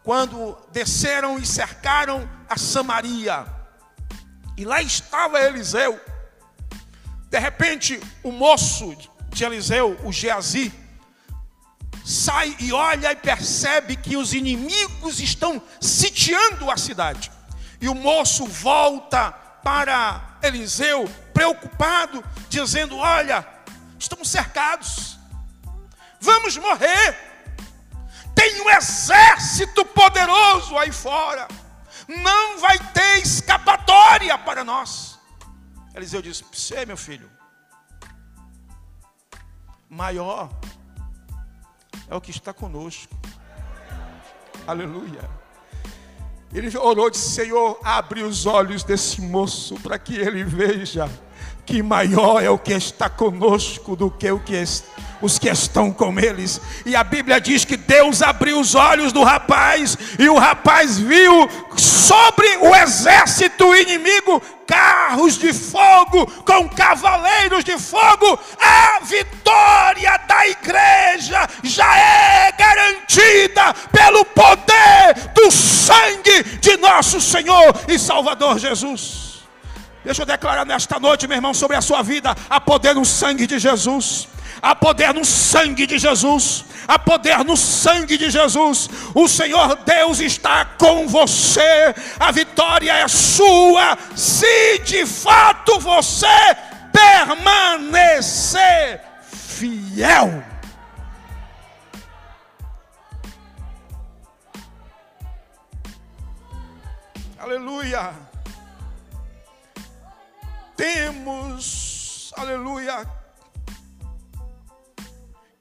quando 0.03 0.57
desceram 0.71 1.37
e 1.37 1.45
cercaram 1.45 2.27
a 2.49 2.57
Samaria. 2.57 3.45
E 4.57 4.65
lá 4.65 4.81
estava 4.81 5.39
Eliseu. 5.39 5.99
De 7.29 7.37
repente, 7.37 7.99
o 8.23 8.31
moço 8.31 8.95
de 9.29 9.43
Eliseu, 9.43 9.99
o 10.03 10.11
Geazi, 10.11 10.73
sai 12.03 12.55
e 12.59 12.73
olha 12.73 13.11
e 13.11 13.15
percebe 13.15 13.95
que 13.95 14.17
os 14.17 14.33
inimigos 14.33 15.19
estão 15.19 15.61
sitiando 15.79 16.71
a 16.71 16.77
cidade. 16.77 17.31
E 17.79 17.87
o 17.87 17.93
moço 17.93 18.45
volta 18.47 19.31
para 19.63 20.39
Eliseu, 20.41 21.07
preocupado, 21.33 22.23
dizendo: 22.49 22.97
Olha, 22.97 23.45
estamos 23.99 24.29
cercados. 24.29 25.18
Vamos 26.19 26.57
morrer. 26.57 27.17
Tem 28.35 28.61
um 28.61 28.69
exército 28.69 29.85
poderoso 29.85 30.77
aí 30.77 30.91
fora. 30.91 31.47
Não 32.07 32.59
vai 32.59 32.77
ter 32.93 33.21
escapatória 33.21 34.37
para 34.37 34.63
nós. 34.63 35.19
Eliseu 35.93 36.21
disse: 36.21 36.45
Você, 36.51 36.85
meu 36.85 36.97
filho, 36.97 37.29
maior 39.89 40.49
é 42.09 42.15
o 42.15 42.21
que 42.21 42.31
está 42.31 42.53
conosco. 42.53 43.13
Aleluia. 44.65 45.29
Ele 46.53 46.75
orou 46.77 47.09
disse: 47.09 47.31
Senhor, 47.31 47.79
abre 47.83 48.23
os 48.23 48.45
olhos 48.45 48.83
desse 48.83 49.21
moço 49.21 49.79
para 49.79 49.99
que 49.99 50.15
ele 50.15 50.43
veja 50.43 51.09
que 51.65 51.83
maior 51.83 52.41
é 52.41 52.49
o 52.49 52.57
que 52.57 52.73
está 52.73 53.07
conosco 53.07 53.95
do 53.95 54.09
que 54.09 54.31
o 54.31 54.39
que 54.39 54.55
está 54.55 54.98
os 55.21 55.37
que 55.37 55.49
estão 55.49 55.91
com 55.91 56.19
eles. 56.19 56.59
E 56.85 56.95
a 56.95 57.03
Bíblia 57.03 57.39
diz 57.39 57.65
que 57.65 57.77
Deus 57.77 58.21
abriu 58.21 58.59
os 58.59 58.75
olhos 58.75 59.11
do 59.11 59.23
rapaz, 59.23 59.97
e 60.17 60.29
o 60.29 60.37
rapaz 60.37 60.97
viu 60.97 61.49
sobre 61.77 62.47
o 62.57 62.75
exército 62.75 63.75
inimigo 63.75 64.41
carros 64.69 65.37
de 65.37 65.51
fogo 65.51 66.27
com 66.45 66.69
cavaleiros 66.69 67.63
de 67.63 67.77
fogo. 67.79 68.39
A 68.59 68.99
vitória 69.03 70.15
da 70.27 70.47
igreja 70.47 71.47
já 71.63 71.97
é 71.97 72.51
garantida 72.51 73.73
pelo 73.91 74.23
poder 74.25 75.31
do 75.33 75.49
sangue 75.49 76.43
de 76.61 76.77
nosso 76.77 77.19
Senhor 77.19 77.75
e 77.87 77.97
Salvador 77.97 78.59
Jesus. 78.59 79.29
Deixa 80.03 80.21
eu 80.21 80.25
declarar 80.25 80.65
nesta 80.65 80.99
noite, 80.99 81.27
meu 81.27 81.35
irmão, 81.35 81.53
sobre 81.53 81.75
a 81.75 81.81
sua 81.81 82.01
vida: 82.01 82.35
há 82.49 82.59
poder 82.59 82.95
no 82.95 83.05
sangue 83.05 83.47
de 83.47 83.59
Jesus. 83.59 84.27
Há 84.61 84.75
poder 84.75 85.13
no 85.13 85.23
sangue 85.23 85.87
de 85.87 85.97
Jesus. 85.97 86.65
Há 86.87 86.99
poder 86.99 87.45
no 87.45 87.55
sangue 87.55 88.17
de 88.17 88.29
Jesus. 88.29 88.89
O 89.13 89.27
Senhor 89.27 89.75
Deus 89.77 90.19
está 90.19 90.65
com 90.65 91.07
você. 91.07 91.95
A 92.19 92.31
vitória 92.31 92.91
é 92.91 93.07
sua. 93.07 93.97
Se 94.15 94.79
de 94.79 95.05
fato 95.05 95.79
você 95.79 96.27
permanecer 96.91 99.01
fiel. 99.23 100.43
Aleluia. 107.37 108.13
Temos, 110.75 112.31
aleluia, 112.37 113.05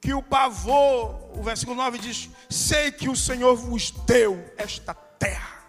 que 0.01 0.13
o 0.13 0.21
pavor, 0.21 1.37
o 1.37 1.43
versículo 1.43 1.75
9 1.75 1.97
diz: 1.99 2.29
Sei 2.49 2.91
que 2.91 3.09
o 3.09 3.15
Senhor 3.15 3.55
vos 3.55 3.91
deu 3.91 4.53
esta 4.57 4.93
terra. 4.93 5.59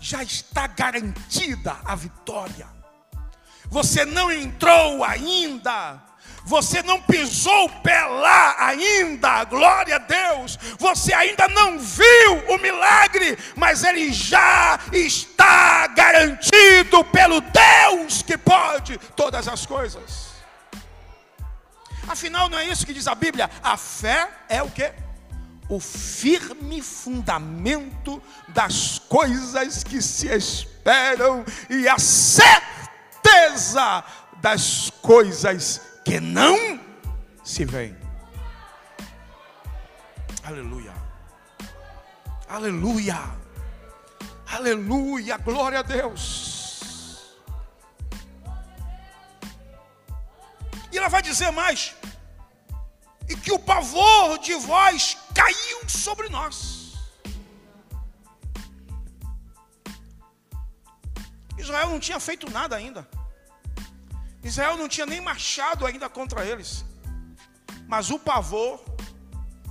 Já 0.00 0.22
está 0.22 0.66
garantida 0.66 1.76
a 1.84 1.94
vitória. 1.94 2.66
Você 3.70 4.04
não 4.04 4.30
entrou 4.30 5.02
ainda 5.02 6.02
você 6.44 6.82
não 6.82 7.00
pisou 7.00 7.64
o 7.64 7.70
pé 7.80 8.04
lá 8.04 8.56
ainda, 8.58 9.44
glória 9.44 9.96
a 9.96 9.98
Deus. 9.98 10.58
Você 10.78 11.12
ainda 11.14 11.48
não 11.48 11.78
viu 11.78 12.44
o 12.48 12.58
milagre, 12.58 13.38
mas 13.56 13.82
ele 13.82 14.12
já 14.12 14.78
está 14.92 15.86
garantido 15.86 17.02
pelo 17.04 17.40
Deus 17.40 18.20
que 18.20 18.36
pode 18.36 18.98
todas 19.16 19.48
as 19.48 19.64
coisas. 19.64 20.23
Afinal, 22.08 22.48
não 22.48 22.58
é 22.58 22.66
isso 22.66 22.86
que 22.86 22.92
diz 22.92 23.06
a 23.06 23.14
Bíblia? 23.14 23.50
A 23.62 23.76
fé 23.76 24.28
é 24.48 24.62
o 24.62 24.70
que? 24.70 24.92
O 25.68 25.80
firme 25.80 26.82
fundamento 26.82 28.22
das 28.48 28.98
coisas 28.98 29.82
que 29.82 30.02
se 30.02 30.28
esperam 30.28 31.44
e 31.70 31.88
a 31.88 31.98
certeza 31.98 32.64
das 34.40 34.90
coisas 35.00 35.80
que 36.04 36.20
não 36.20 36.78
se 37.42 37.64
vê. 37.64 37.94
Aleluia. 40.42 40.92
Aleluia. 42.46 43.18
Aleluia. 44.46 45.38
Glória 45.38 45.78
a 45.78 45.82
Deus. 45.82 46.53
E 50.94 50.98
ela 50.98 51.08
vai 51.08 51.20
dizer 51.20 51.50
mais: 51.50 51.92
e 53.28 53.34
que 53.34 53.50
o 53.50 53.58
pavor 53.58 54.38
de 54.38 54.54
vós 54.54 55.16
caiu 55.34 55.88
sobre 55.88 56.28
nós. 56.28 56.92
Israel 61.58 61.88
não 61.88 61.98
tinha 61.98 62.20
feito 62.20 62.48
nada 62.48 62.76
ainda. 62.76 63.08
Israel 64.44 64.76
não 64.76 64.88
tinha 64.88 65.04
nem 65.04 65.20
marchado 65.20 65.84
ainda 65.84 66.08
contra 66.08 66.44
eles. 66.44 66.84
Mas 67.88 68.10
o 68.10 68.18
pavor 68.18 68.80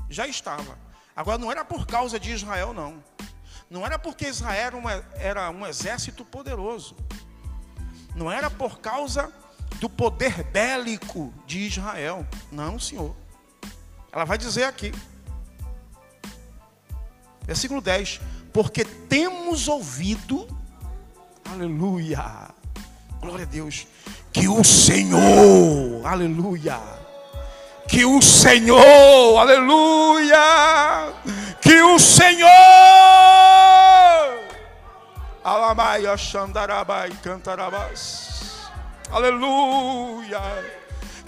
já 0.10 0.28
estava. 0.28 0.78
Agora 1.16 1.38
não 1.38 1.50
era 1.50 1.64
por 1.64 1.88
causa 1.88 2.20
de 2.20 2.32
Israel, 2.32 2.74
não. 2.74 3.02
Não 3.70 3.86
era 3.86 3.98
porque 3.98 4.28
Israel 4.28 4.66
era, 4.66 4.76
uma, 4.76 4.92
era 5.16 5.50
um 5.52 5.66
exército 5.66 6.26
poderoso. 6.26 6.98
Não 8.14 8.30
era 8.30 8.50
por 8.50 8.80
causa 8.80 9.32
do 9.80 9.90
poder 9.90 10.44
bélico 10.44 11.34
de 11.46 11.60
Israel. 11.68 12.26
Não, 12.52 12.80
Senhor. 12.80 13.16
Ela 14.12 14.26
vai 14.26 14.38
dizer 14.38 14.66
aqui. 14.66 14.94
Versículo 17.46 17.82
10. 17.82 18.22
Porque 18.54 18.86
temos 18.86 19.68
ouvido, 19.68 20.48
aleluia, 21.52 22.50
glória 23.20 23.46
a 23.46 23.48
Deus, 23.48 23.88
que 24.32 24.48
o 24.48 24.64
Senhor, 24.64 26.06
aleluia, 26.06 26.80
que 27.88 28.06
o 28.06 28.22
Senhor, 28.22 29.38
aleluia, 29.38 31.14
que 31.60 31.82
o 31.82 31.98
Senhor, 31.98 32.50
alamaia, 35.44 36.16
xandarabai, 36.16 37.10
cantarabás, 37.24 38.33
aleluia, 39.14 40.42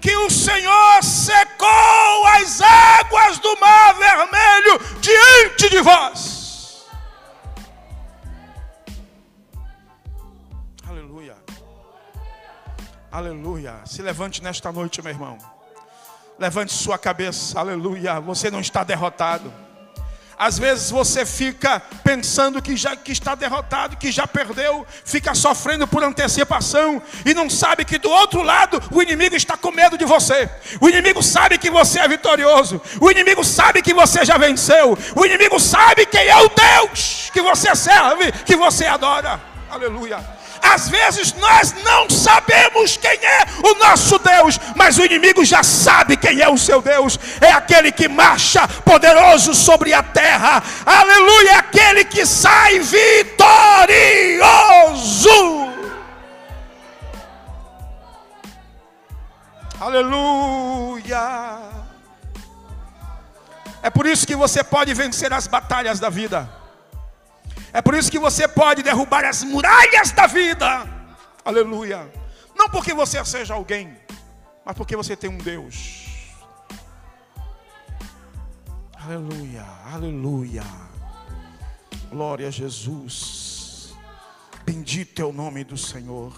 que 0.01 0.15
o 0.17 0.29
Senhor 0.29 1.03
secou 1.03 2.27
as 2.37 2.61
águas 2.61 3.39
do 3.39 3.59
mar 3.59 3.93
vermelho 3.95 4.79
diante 5.01 5.69
de 5.69 5.81
vós 5.81 6.35
Aleluia. 13.15 13.79
Se 13.85 14.01
levante 14.01 14.43
nesta 14.43 14.73
noite, 14.73 15.01
meu 15.01 15.09
irmão. 15.09 15.37
Levante 16.37 16.73
sua 16.73 16.97
cabeça. 16.97 17.57
Aleluia. 17.57 18.19
Você 18.19 18.51
não 18.51 18.59
está 18.59 18.83
derrotado. 18.83 19.53
Às 20.37 20.59
vezes 20.59 20.91
você 20.91 21.25
fica 21.25 21.81
pensando 22.03 22.61
que 22.61 22.75
já 22.75 22.95
que 22.95 23.11
está 23.11 23.35
derrotado, 23.35 23.97
que 23.97 24.11
já 24.11 24.27
perdeu, 24.27 24.85
fica 25.03 25.33
sofrendo 25.33 25.87
por 25.87 26.03
antecipação 26.03 27.01
e 27.25 27.33
não 27.33 27.49
sabe 27.49 27.85
que 27.85 27.97
do 27.97 28.09
outro 28.09 28.41
lado 28.41 28.81
o 28.91 29.01
inimigo 29.01 29.35
está 29.35 29.55
com 29.55 29.71
medo 29.71 29.97
de 29.97 30.05
você. 30.05 30.49
O 30.81 30.89
inimigo 30.89 31.23
sabe 31.23 31.57
que 31.57 31.69
você 31.69 31.99
é 31.99 32.07
vitorioso. 32.07 32.81
O 32.99 33.09
inimigo 33.09 33.43
sabe 33.43 33.81
que 33.81 33.93
você 33.93 34.25
já 34.25 34.37
venceu. 34.37 34.97
O 35.15 35.25
inimigo 35.25 35.59
sabe 35.59 36.05
quem 36.05 36.27
é 36.27 36.37
o 36.37 36.49
Deus 36.49 37.29
que 37.31 37.41
você 37.41 37.75
serve, 37.75 38.31
que 38.45 38.55
você 38.55 38.85
adora. 38.85 39.39
Aleluia. 39.69 40.44
Às 40.73 40.89
vezes 40.89 41.33
nós 41.33 41.73
não 41.83 42.09
sabemos 42.09 42.97
quem 42.97 43.11
é 43.11 43.45
o 43.63 43.75
nosso 43.75 44.17
Deus, 44.19 44.59
mas 44.75 44.97
o 44.97 45.05
inimigo 45.05 45.45
já 45.45 45.61
sabe 45.63 46.17
quem 46.17 46.41
é 46.41 46.49
o 46.49 46.57
seu 46.57 46.81
Deus. 46.81 47.19
É 47.39 47.51
aquele 47.51 47.91
que 47.91 48.07
marcha 48.07 48.67
poderoso 48.83 49.53
sobre 49.53 49.93
a 49.93 50.01
terra. 50.01 50.63
Aleluia, 50.85 51.51
é 51.51 51.55
aquele 51.55 52.03
que 52.05 52.25
sai 52.25 52.79
vitorioso. 52.79 53.05
Aleluia. 59.79 61.59
É 63.83 63.89
por 63.89 64.07
isso 64.07 64.25
que 64.25 64.35
você 64.35 64.63
pode 64.63 64.93
vencer 64.95 65.31
as 65.31 65.45
batalhas 65.45 65.99
da 65.99 66.09
vida. 66.09 66.64
É 67.75 67.81
por 67.81 67.93
isso 67.93 68.09
que 68.09 68.17
você 68.17 68.47
pode 68.47 68.81
derrubar 68.81 69.25
as 69.25 69.43
muralhas 69.43 70.09
da 70.11 70.27
vida. 70.27 70.65
Aleluia. 71.43 72.09
Não 72.55 72.69
porque 72.69 72.93
você 72.93 73.23
seja 73.25 73.53
alguém, 73.53 73.93
mas 74.63 74.77
porque 74.77 74.95
você 74.95 75.13
tem 75.13 75.29
um 75.29 75.37
Deus. 75.37 76.05
Aleluia, 78.97 79.65
aleluia. 79.93 80.63
Glória 82.09 82.47
a 82.47 82.49
Jesus. 82.49 83.93
Bendito 84.63 85.21
é 85.21 85.25
o 85.25 85.33
nome 85.33 85.65
do 85.65 85.77
Senhor. 85.77 86.33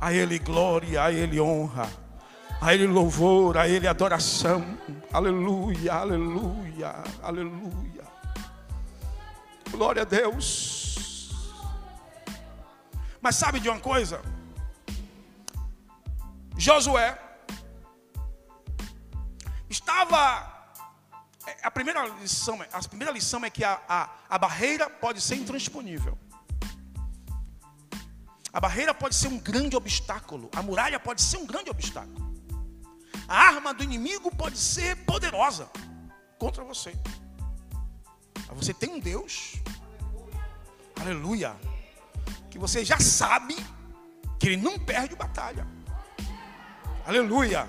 A 0.00 0.14
Ele 0.14 0.38
glória, 0.38 1.02
a 1.02 1.12
Ele 1.12 1.38
honra, 1.38 1.90
a 2.58 2.72
Ele 2.72 2.86
louvor, 2.86 3.58
a 3.58 3.68
Ele 3.68 3.86
adoração. 3.86 4.64
Aleluia, 5.12 5.92
aleluia, 5.92 7.04
aleluia. 7.22 7.93
Glória 9.74 10.02
a 10.02 10.04
Deus. 10.04 11.30
Mas 13.20 13.34
sabe 13.34 13.58
de 13.58 13.68
uma 13.68 13.80
coisa? 13.80 14.22
Josué 16.56 17.18
estava. 19.68 20.52
É, 21.44 21.66
a 21.66 21.70
primeira 21.72 22.06
lição, 22.06 22.56
a 22.72 22.88
primeira 22.88 23.12
lição 23.12 23.44
é 23.44 23.50
que 23.50 23.64
a, 23.64 23.80
a, 23.88 24.10
a 24.30 24.38
barreira 24.38 24.88
pode 24.88 25.20
ser 25.20 25.34
intransponível. 25.34 26.16
A 28.52 28.60
barreira 28.60 28.94
pode 28.94 29.16
ser 29.16 29.26
um 29.26 29.38
grande 29.38 29.74
obstáculo. 29.74 30.48
A 30.54 30.62
muralha 30.62 31.00
pode 31.00 31.20
ser 31.20 31.38
um 31.38 31.46
grande 31.46 31.68
obstáculo. 31.68 32.32
A 33.26 33.36
arma 33.36 33.74
do 33.74 33.82
inimigo 33.82 34.30
pode 34.36 34.56
ser 34.56 34.96
poderosa 35.04 35.68
contra 36.38 36.62
você. 36.62 36.92
Mas 38.48 38.56
você 38.56 38.74
tem 38.74 38.90
um 38.90 39.00
Deus, 39.00 39.54
aleluia, 41.00 41.54
que 42.50 42.58
você 42.58 42.84
já 42.84 42.98
sabe 42.98 43.56
que 44.38 44.48
Ele 44.48 44.56
não 44.56 44.78
perde 44.78 45.16
batalha, 45.16 45.66
aleluia. 47.06 47.68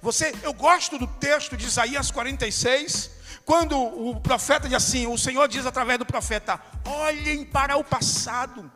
Você, 0.00 0.34
eu 0.42 0.52
gosto 0.52 0.98
do 0.98 1.06
texto 1.06 1.56
de 1.56 1.66
Isaías 1.66 2.10
46, 2.10 3.10
quando 3.44 3.78
o 3.78 4.20
profeta 4.20 4.68
diz 4.68 4.76
assim: 4.76 5.06
o 5.06 5.18
Senhor 5.18 5.48
diz 5.48 5.66
através 5.66 5.98
do 5.98 6.06
profeta: 6.06 6.60
olhem 6.84 7.44
para 7.44 7.76
o 7.76 7.84
passado, 7.84 8.70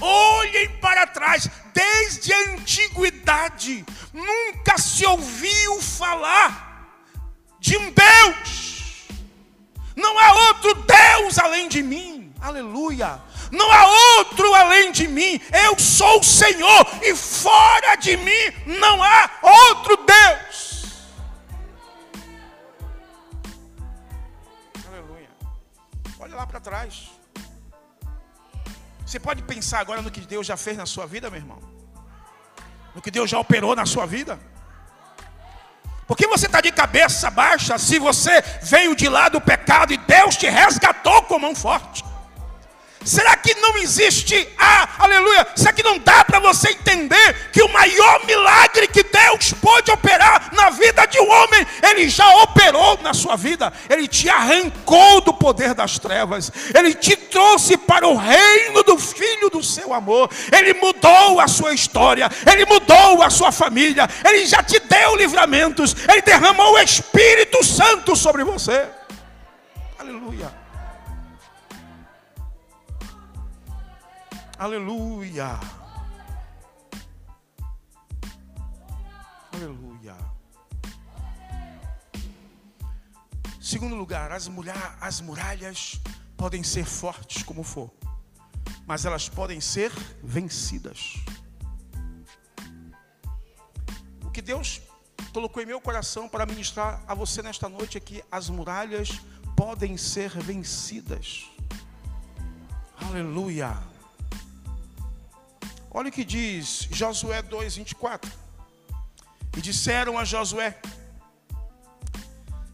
olhem 0.00 0.78
para 0.78 1.06
trás, 1.06 1.50
desde 1.74 2.32
a 2.32 2.52
antiguidade, 2.52 3.84
nunca 4.12 4.78
se 4.78 5.04
ouviu 5.04 5.82
falar 5.82 6.68
de 7.58 7.76
um 7.76 7.92
Deus 7.92 8.67
não 9.98 10.16
há 10.18 10.32
outro 10.48 10.74
Deus 10.74 11.38
além 11.38 11.68
de 11.68 11.82
mim. 11.82 12.32
Aleluia. 12.40 13.20
Não 13.50 13.70
há 13.70 13.86
outro 14.18 14.54
além 14.54 14.92
de 14.92 15.08
mim. 15.08 15.40
Eu 15.66 15.78
sou 15.78 16.20
o 16.20 16.24
Senhor 16.24 16.86
e 17.02 17.14
fora 17.16 17.96
de 17.96 18.16
mim 18.16 18.44
não 18.66 19.02
há 19.02 19.30
outro 19.42 19.96
Deus. 19.96 21.02
Aleluia. 24.88 25.30
Olha 26.20 26.36
lá 26.36 26.46
para 26.46 26.60
trás. 26.60 27.10
Você 29.04 29.18
pode 29.18 29.42
pensar 29.42 29.80
agora 29.80 30.00
no 30.00 30.10
que 30.10 30.20
Deus 30.20 30.46
já 30.46 30.56
fez 30.56 30.76
na 30.76 30.86
sua 30.86 31.06
vida, 31.06 31.28
meu 31.28 31.40
irmão? 31.40 31.58
No 32.94 33.02
que 33.02 33.10
Deus 33.10 33.28
já 33.28 33.38
operou 33.38 33.74
na 33.74 33.86
sua 33.86 34.06
vida? 34.06 34.38
Porque 36.08 36.26
você 36.26 36.46
está 36.46 36.62
de 36.62 36.72
cabeça 36.72 37.30
baixa 37.30 37.76
se 37.76 37.98
você 37.98 38.42
veio 38.62 38.96
de 38.96 39.10
lá 39.10 39.28
do 39.28 39.42
pecado 39.42 39.92
e 39.92 39.98
Deus 39.98 40.36
te 40.36 40.48
resgatou 40.48 41.22
com 41.24 41.38
mão 41.38 41.54
forte? 41.54 42.02
Será 43.08 43.34
que 43.36 43.54
não 43.54 43.78
existe, 43.78 44.46
ah, 44.58 44.86
aleluia, 44.98 45.46
será 45.56 45.72
que 45.72 45.82
não 45.82 45.98
dá 45.98 46.22
para 46.26 46.38
você 46.40 46.68
entender 46.68 47.50
que 47.50 47.62
o 47.62 47.72
maior 47.72 48.26
milagre 48.26 48.86
que 48.86 49.02
Deus 49.02 49.54
pode 49.54 49.90
operar 49.90 50.50
na 50.52 50.68
vida 50.68 51.06
de 51.06 51.18
um 51.18 51.30
homem, 51.30 51.66
Ele 51.82 52.06
já 52.10 52.28
operou 52.42 52.98
na 53.02 53.14
sua 53.14 53.34
vida, 53.34 53.72
Ele 53.88 54.06
te 54.06 54.28
arrancou 54.28 55.22
do 55.22 55.32
poder 55.32 55.72
das 55.72 55.98
trevas, 55.98 56.52
Ele 56.74 56.92
te 56.92 57.16
trouxe 57.16 57.78
para 57.78 58.06
o 58.06 58.14
reino 58.14 58.82
do 58.82 58.98
Filho 58.98 59.48
do 59.48 59.62
seu 59.62 59.94
amor, 59.94 60.28
Ele 60.52 60.74
mudou 60.74 61.40
a 61.40 61.48
sua 61.48 61.72
história, 61.72 62.30
Ele 62.46 62.66
mudou 62.66 63.22
a 63.22 63.30
sua 63.30 63.50
família, 63.50 64.06
Ele 64.22 64.44
já 64.44 64.62
te 64.62 64.78
deu 64.80 65.16
livramentos, 65.16 65.96
Ele 66.06 66.20
derramou 66.20 66.74
o 66.74 66.78
Espírito 66.78 67.64
Santo 67.64 68.14
sobre 68.14 68.44
você, 68.44 68.86
Aleluia. 74.58 75.60
Aleluia. 79.52 80.16
Segundo 83.60 83.94
lugar, 83.94 84.32
as, 84.32 84.48
mulher, 84.48 84.74
as 85.00 85.20
muralhas 85.20 86.00
podem 86.36 86.64
ser 86.64 86.84
fortes 86.84 87.44
como 87.44 87.62
for, 87.62 87.88
mas 88.84 89.04
elas 89.04 89.28
podem 89.28 89.60
ser 89.60 89.92
vencidas. 90.24 91.14
O 94.24 94.30
que 94.32 94.42
Deus 94.42 94.80
colocou 95.32 95.62
em 95.62 95.66
meu 95.66 95.80
coração 95.80 96.28
para 96.28 96.44
ministrar 96.44 97.04
a 97.06 97.14
você 97.14 97.42
nesta 97.42 97.68
noite 97.68 97.96
é 97.96 98.00
que 98.00 98.24
as 98.28 98.50
muralhas 98.50 99.20
podem 99.54 99.96
ser 99.96 100.30
vencidas. 100.30 101.48
Aleluia. 103.00 103.97
Olha 105.90 106.08
o 106.08 106.12
que 106.12 106.24
diz 106.24 106.88
Josué 106.90 107.42
2:24. 107.42 108.30
E 109.56 109.60
disseram 109.60 110.18
a 110.18 110.24
Josué: 110.24 110.80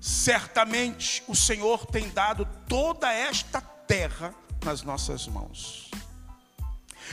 Certamente 0.01 1.23
o 1.29 1.35
Senhor 1.35 1.87
tem 1.87 2.11
dado 2.11 2.47
toda 2.69 3.13
esta 3.13 3.61
terra 3.61 4.35
nas 4.65 4.83
nossas 4.83 5.27
mãos. 5.27 5.91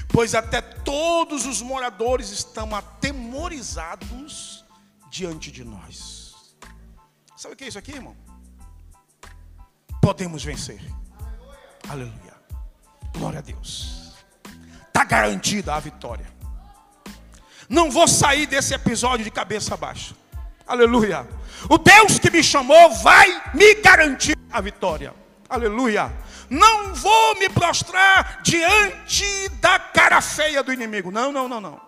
Pois 0.09 0.35
até 0.35 0.61
todos 0.61 1.45
os 1.45 1.61
moradores 1.61 2.29
estão 2.29 2.75
atemorizados 2.75 4.65
diante 5.09 5.51
de 5.51 5.63
nós. 5.63 6.55
Sabe 7.37 7.53
o 7.53 7.57
que 7.57 7.63
é 7.63 7.67
isso 7.67 7.79
aqui, 7.79 7.91
irmão? 7.91 8.15
Podemos 10.01 10.43
vencer. 10.43 10.81
Aleluia. 11.17 11.59
Aleluia. 11.89 12.41
Glória 13.13 13.39
a 13.39 13.41
Deus 13.41 14.00
garantida 15.12 15.76
a 15.76 15.80
vitória. 15.82 16.26
Não 17.67 17.91
vou 17.91 18.08
sair 18.08 18.45
desse 18.45 18.74
episódio 18.74 19.26
de 19.26 19.30
cabeça 19.30 19.76
baixa. 19.76 20.15
Aleluia. 20.65 21.28
O 21.69 21.78
Deus 21.78 22.17
que 22.17 22.32
me 22.32 22.41
chamou 22.41 22.95
vai 22.95 23.28
me 23.54 23.76
garantir 23.76 24.38
a 24.50 24.62
vitória. 24.62 25.13
Aleluia. 25.50 26.13
Não 26.50 26.93
vou 26.93 27.36
me 27.36 27.50
prostrar 27.50 28.41
diante 28.41 29.50
da 29.60 29.78
cara 29.80 30.21
feia 30.21 30.63
do 30.63 30.71
inimigo. 30.71 31.12
Não, 31.12 31.30
não, 31.30 31.50
não, 31.50 31.60
não. 31.60 31.82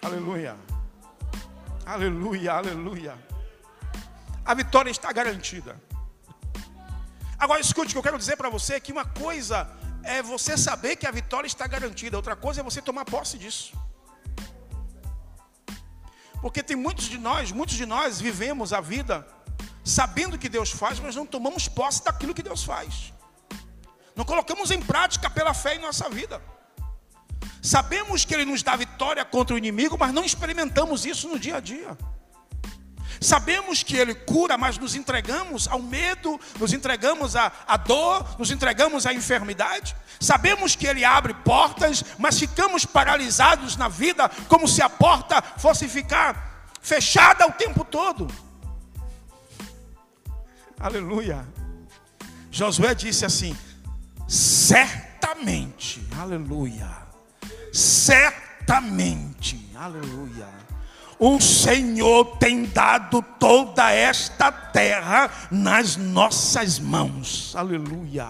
Aleluia. 0.00 0.56
Aleluia, 1.84 2.52
aleluia. 2.52 3.14
A 4.44 4.54
vitória 4.54 4.90
está 4.90 5.12
garantida. 5.12 5.76
Agora 7.42 7.60
escute, 7.60 7.88
o 7.88 7.94
que 7.94 7.98
eu 7.98 8.02
quero 8.04 8.18
dizer 8.18 8.36
para 8.36 8.48
você 8.48 8.74
é 8.74 8.80
que 8.80 8.92
uma 8.92 9.04
coisa 9.04 9.68
é 10.04 10.22
você 10.22 10.56
saber 10.56 10.94
que 10.94 11.08
a 11.08 11.10
vitória 11.10 11.48
está 11.48 11.66
garantida, 11.66 12.16
outra 12.16 12.36
coisa 12.36 12.60
é 12.60 12.62
você 12.62 12.80
tomar 12.80 13.04
posse 13.04 13.36
disso. 13.36 13.72
Porque 16.40 16.62
tem 16.62 16.76
muitos 16.76 17.06
de 17.06 17.18
nós, 17.18 17.50
muitos 17.50 17.74
de 17.74 17.84
nós 17.84 18.20
vivemos 18.20 18.72
a 18.72 18.80
vida 18.80 19.26
sabendo 19.84 20.38
que 20.38 20.48
Deus 20.48 20.70
faz, 20.70 21.00
mas 21.00 21.16
não 21.16 21.26
tomamos 21.26 21.66
posse 21.66 22.04
daquilo 22.04 22.32
que 22.32 22.44
Deus 22.44 22.62
faz. 22.62 23.12
Não 24.14 24.24
colocamos 24.24 24.70
em 24.70 24.80
prática 24.80 25.28
pela 25.28 25.52
fé 25.52 25.74
em 25.74 25.80
nossa 25.80 26.08
vida. 26.08 26.40
Sabemos 27.60 28.24
que 28.24 28.34
Ele 28.34 28.44
nos 28.44 28.62
dá 28.62 28.76
vitória 28.76 29.24
contra 29.24 29.56
o 29.56 29.58
inimigo, 29.58 29.98
mas 29.98 30.14
não 30.14 30.24
experimentamos 30.24 31.04
isso 31.04 31.28
no 31.28 31.40
dia 31.40 31.56
a 31.56 31.60
dia. 31.60 31.98
Sabemos 33.22 33.82
que 33.82 33.96
Ele 33.96 34.14
cura, 34.14 34.58
mas 34.58 34.76
nos 34.78 34.94
entregamos 34.94 35.68
ao 35.68 35.80
medo, 35.80 36.40
nos 36.58 36.72
entregamos 36.72 37.36
à, 37.36 37.52
à 37.66 37.76
dor, 37.76 38.36
nos 38.38 38.50
entregamos 38.50 39.06
à 39.06 39.14
enfermidade. 39.14 39.94
Sabemos 40.18 40.74
que 40.74 40.86
Ele 40.86 41.04
abre 41.04 41.32
portas, 41.34 42.04
mas 42.18 42.38
ficamos 42.38 42.84
paralisados 42.84 43.76
na 43.76 43.88
vida, 43.88 44.28
como 44.48 44.66
se 44.66 44.82
a 44.82 44.88
porta 44.88 45.40
fosse 45.58 45.88
ficar 45.88 46.66
fechada 46.80 47.46
o 47.46 47.52
tempo 47.52 47.84
todo. 47.84 48.26
Aleluia. 50.78 51.46
Josué 52.50 52.94
disse 52.94 53.24
assim: 53.24 53.56
certamente, 54.26 56.04
aleluia, 56.18 56.90
certamente, 57.72 59.70
aleluia 59.76 60.71
o 61.24 61.40
Senhor 61.40 62.36
tem 62.38 62.64
dado 62.64 63.22
toda 63.38 63.92
esta 63.92 64.50
terra 64.50 65.30
nas 65.52 65.96
nossas 65.96 66.80
mãos. 66.80 67.54
Aleluia. 67.54 68.26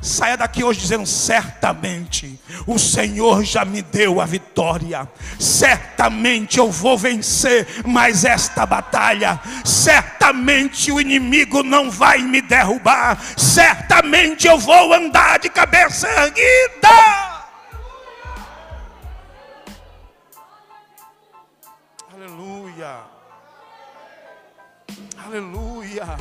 Saia 0.00 0.34
daqui 0.34 0.64
hoje 0.64 0.80
dizendo: 0.80 1.04
certamente 1.04 2.40
o 2.66 2.78
Senhor 2.78 3.44
já 3.44 3.66
me 3.66 3.82
deu 3.82 4.18
a 4.18 4.24
vitória, 4.24 5.06
certamente 5.38 6.58
eu 6.58 6.70
vou 6.70 6.96
vencer 6.96 7.66
mais 7.84 8.24
esta 8.24 8.64
batalha, 8.64 9.38
certamente 9.62 10.90
o 10.90 10.98
inimigo 10.98 11.62
não 11.62 11.90
vai 11.90 12.22
me 12.22 12.40
derrubar, 12.40 13.20
certamente 13.36 14.46
eu 14.46 14.58
vou 14.58 14.94
andar 14.94 15.38
de 15.38 15.50
cabeça 15.50 16.08
erguida. 16.08 17.35
Aleluia. 25.18 26.16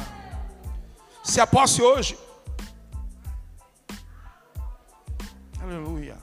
Se 1.23 1.39
aposse 1.39 1.81
hoje. 1.81 2.19
Aleluia. 5.62 6.17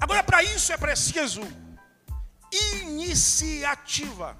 Agora, 0.00 0.24
para 0.24 0.42
isso 0.42 0.72
é 0.72 0.76
preciso 0.76 1.40
iniciativa. 2.82 4.36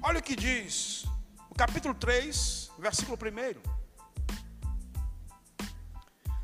Olha 0.00 0.20
o 0.20 0.22
que 0.22 0.36
diz 0.36 1.04
o 1.50 1.54
capítulo 1.56 1.94
3, 1.94 2.70
versículo 2.78 3.18
1. 3.20 3.77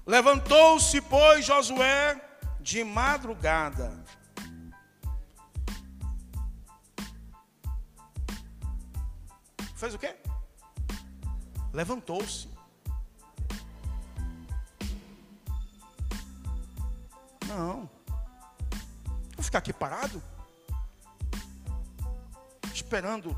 Levantou-se, 0.07 1.01
pois, 1.01 1.47
Josué 1.47 2.21
de 2.61 2.85
madrugada. 2.85 4.05
Fez 9.77 9.95
o 9.95 9.99
quê? 9.99 10.15
Levantou-se. 11.73 12.49
Não. 17.49 17.89
Vou 19.35 19.43
ficar 19.43 19.59
aqui 19.59 19.73
parado? 19.73 20.23
Esperando 22.73 23.37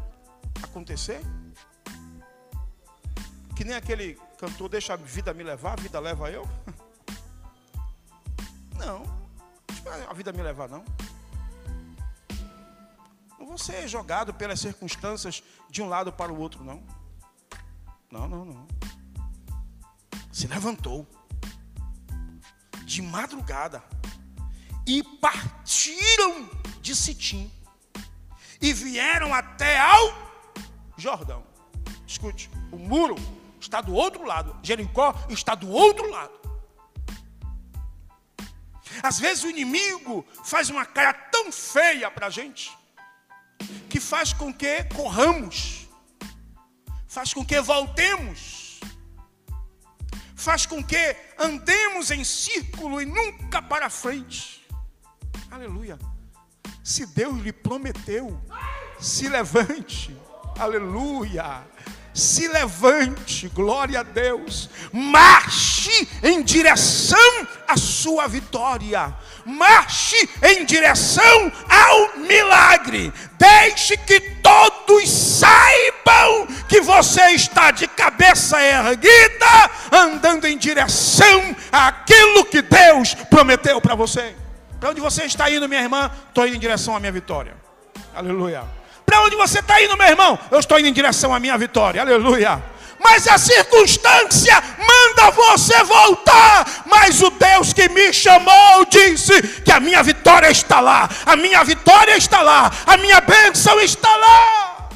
acontecer? 0.62 1.20
Que 3.54 3.64
nem 3.64 3.74
aquele 3.74 4.18
cantor, 4.38 4.68
deixa 4.68 4.94
a 4.94 4.96
vida 4.96 5.32
me 5.34 5.42
levar, 5.42 5.72
a 5.72 5.82
vida 5.82 5.98
leva 6.00 6.30
eu. 6.30 6.46
Não 8.76 9.16
a 10.08 10.12
vida 10.12 10.32
me 10.32 10.42
levar, 10.42 10.68
não. 10.68 10.84
Não 13.38 13.46
vou 13.46 13.58
ser 13.58 13.86
jogado 13.88 14.34
pelas 14.34 14.60
circunstâncias 14.60 15.42
de 15.70 15.82
um 15.82 15.88
lado 15.88 16.12
para 16.12 16.32
o 16.32 16.38
outro, 16.38 16.64
não. 16.64 16.82
Não, 18.10 18.28
não, 18.28 18.44
não. 18.44 18.66
Se 20.32 20.46
levantou 20.46 21.06
de 22.84 23.02
madrugada 23.02 23.82
e 24.86 25.02
partiram 25.02 26.48
de 26.80 26.94
Sitim 26.94 27.50
e 28.60 28.72
vieram 28.72 29.34
até 29.34 29.78
ao 29.78 30.26
Jordão. 30.96 31.44
Escute, 32.06 32.50
o 32.70 32.78
muro 32.78 33.16
está 33.60 33.80
do 33.80 33.94
outro 33.94 34.24
lado, 34.24 34.56
Jericó 34.62 35.14
está 35.28 35.54
do 35.54 35.70
outro 35.70 36.10
lado. 36.10 36.34
Às 39.02 39.18
vezes 39.18 39.44
o 39.44 39.50
inimigo 39.50 40.26
faz 40.44 40.70
uma 40.70 40.86
cara 40.86 41.12
tão 41.12 41.52
feia 41.52 42.10
para 42.10 42.28
a 42.28 42.30
gente, 42.30 42.76
que 43.88 44.00
faz 44.00 44.32
com 44.32 44.52
que 44.52 44.84
corramos, 44.94 45.88
faz 47.06 47.34
com 47.34 47.44
que 47.44 47.60
voltemos, 47.60 48.80
faz 50.34 50.66
com 50.66 50.82
que 50.82 51.16
andemos 51.38 52.10
em 52.10 52.24
círculo 52.24 53.00
e 53.00 53.06
nunca 53.06 53.60
para 53.60 53.90
frente. 53.90 54.66
Aleluia. 55.50 55.98
Se 56.82 57.04
Deus 57.06 57.38
lhe 57.42 57.52
prometeu, 57.52 58.40
se 58.98 59.28
levante. 59.28 60.16
Aleluia 60.58 61.66
se 62.16 62.48
levante, 62.48 63.46
glória 63.48 64.00
a 64.00 64.02
Deus, 64.02 64.70
marche 64.90 66.08
em 66.22 66.42
direção 66.42 67.46
à 67.68 67.76
sua 67.76 68.26
vitória, 68.26 69.14
marche 69.44 70.28
em 70.42 70.64
direção 70.64 71.52
ao 71.68 72.18
milagre, 72.18 73.12
deixe 73.38 73.98
que 73.98 74.18
todos 74.42 75.10
saibam 75.10 76.46
que 76.66 76.80
você 76.80 77.32
está 77.32 77.70
de 77.70 77.86
cabeça 77.86 78.62
erguida, 78.62 79.70
andando 79.92 80.46
em 80.46 80.56
direção 80.56 81.54
àquilo 81.70 82.46
que 82.46 82.62
Deus 82.62 83.14
prometeu 83.28 83.78
para 83.78 83.94
você. 83.94 84.34
Para 84.80 84.90
onde 84.90 85.00
você 85.02 85.24
está 85.24 85.50
indo, 85.50 85.68
minha 85.68 85.82
irmã? 85.82 86.10
Estou 86.28 86.46
indo 86.46 86.56
em 86.56 86.60
direção 86.60 86.96
à 86.96 87.00
minha 87.00 87.12
vitória. 87.12 87.54
Aleluia. 88.14 88.75
Para 89.06 89.22
onde 89.22 89.36
você 89.36 89.60
está 89.60 89.80
indo, 89.80 89.96
meu 89.96 90.08
irmão? 90.08 90.38
Eu 90.50 90.58
estou 90.58 90.78
indo 90.80 90.88
em 90.88 90.92
direção 90.92 91.32
à 91.32 91.38
minha 91.38 91.56
vitória. 91.56 92.02
Aleluia. 92.02 92.60
Mas 92.98 93.28
a 93.28 93.38
circunstância 93.38 94.60
manda 94.78 95.30
você 95.30 95.82
voltar. 95.84 96.84
Mas 96.86 97.22
o 97.22 97.30
Deus 97.30 97.72
que 97.72 97.88
me 97.88 98.12
chamou 98.12 98.84
disse 98.90 99.40
que 99.62 99.70
a 99.70 99.78
minha 99.78 100.02
vitória 100.02 100.50
está 100.50 100.80
lá. 100.80 101.08
A 101.24 101.36
minha 101.36 101.62
vitória 101.62 102.16
está 102.16 102.42
lá. 102.42 102.70
A 102.84 102.96
minha 102.96 103.20
bênção 103.20 103.80
está 103.80 104.16
lá. 104.16 104.88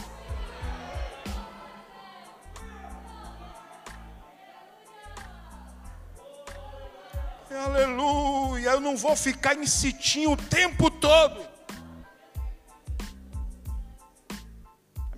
Aleluia. 7.64 8.70
Eu 8.70 8.80
não 8.80 8.96
vou 8.96 9.14
ficar 9.14 9.56
insistindo 9.56 10.32
o 10.32 10.36
tempo 10.36 10.90
todo. 10.90 11.59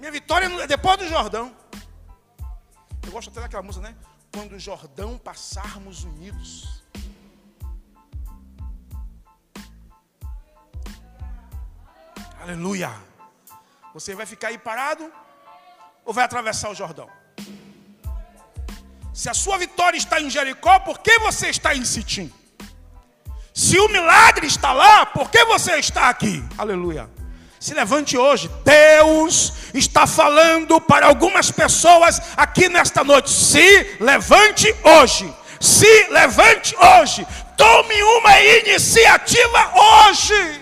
Minha 0.03 0.11
vitória 0.11 0.47
é 0.61 0.67
depois 0.67 0.99
do 0.99 1.07
Jordão. 1.07 1.55
Eu 3.07 3.13
gosto 3.13 3.31
até 3.31 3.41
daquela 3.41 3.63
música, 3.63 3.89
né? 3.89 3.95
Quando 4.35 4.57
o 4.57 4.59
Jordão 4.59 5.17
passarmos 5.17 6.03
unidos. 6.03 6.83
Aleluia. 12.41 12.91
Você 13.95 14.13
vai 14.17 14.27
ficar 14.27 14.49
aí 14.49 14.59
parado 14.59 15.09
ou 16.05 16.13
vai 16.13 16.25
atravessar 16.25 16.71
o 16.71 16.75
Jordão? 16.75 17.09
Se 19.15 19.31
a 19.31 19.35
sua 19.35 19.57
vitória 19.57 19.97
está 19.97 20.21
em 20.21 20.29
Jericó, 20.29 20.81
por 20.81 20.99
que 20.99 21.17
você 21.21 21.49
está 21.49 21.77
em 21.77 21.85
Sitim? 21.85 22.35
Se 23.55 23.79
o 23.79 23.87
milagre 23.87 24.49
está 24.49 24.73
lá, 24.73 25.07
por 25.07 25.31
que 25.31 25.45
você 25.45 25.77
está 25.77 26.09
aqui? 26.09 26.43
Aleluia. 26.59 27.09
Se 27.63 27.75
levante 27.75 28.19
hoje. 28.19 28.51
Deus 28.65 29.53
está 29.73 30.05
falando 30.05 30.81
para 30.81 31.07
algumas 31.07 31.53
pessoas 31.53 32.21
aqui 32.37 32.69
nesta 32.69 33.05
noite. 33.05 33.31
Se 33.31 33.99
levante 34.01 34.75
hoje. 34.83 35.33
Se 35.61 36.09
levante 36.11 36.75
hoje. 36.77 37.25
Tome 37.57 38.03
uma 38.03 38.41
iniciativa 38.41 39.73
hoje. 39.77 40.61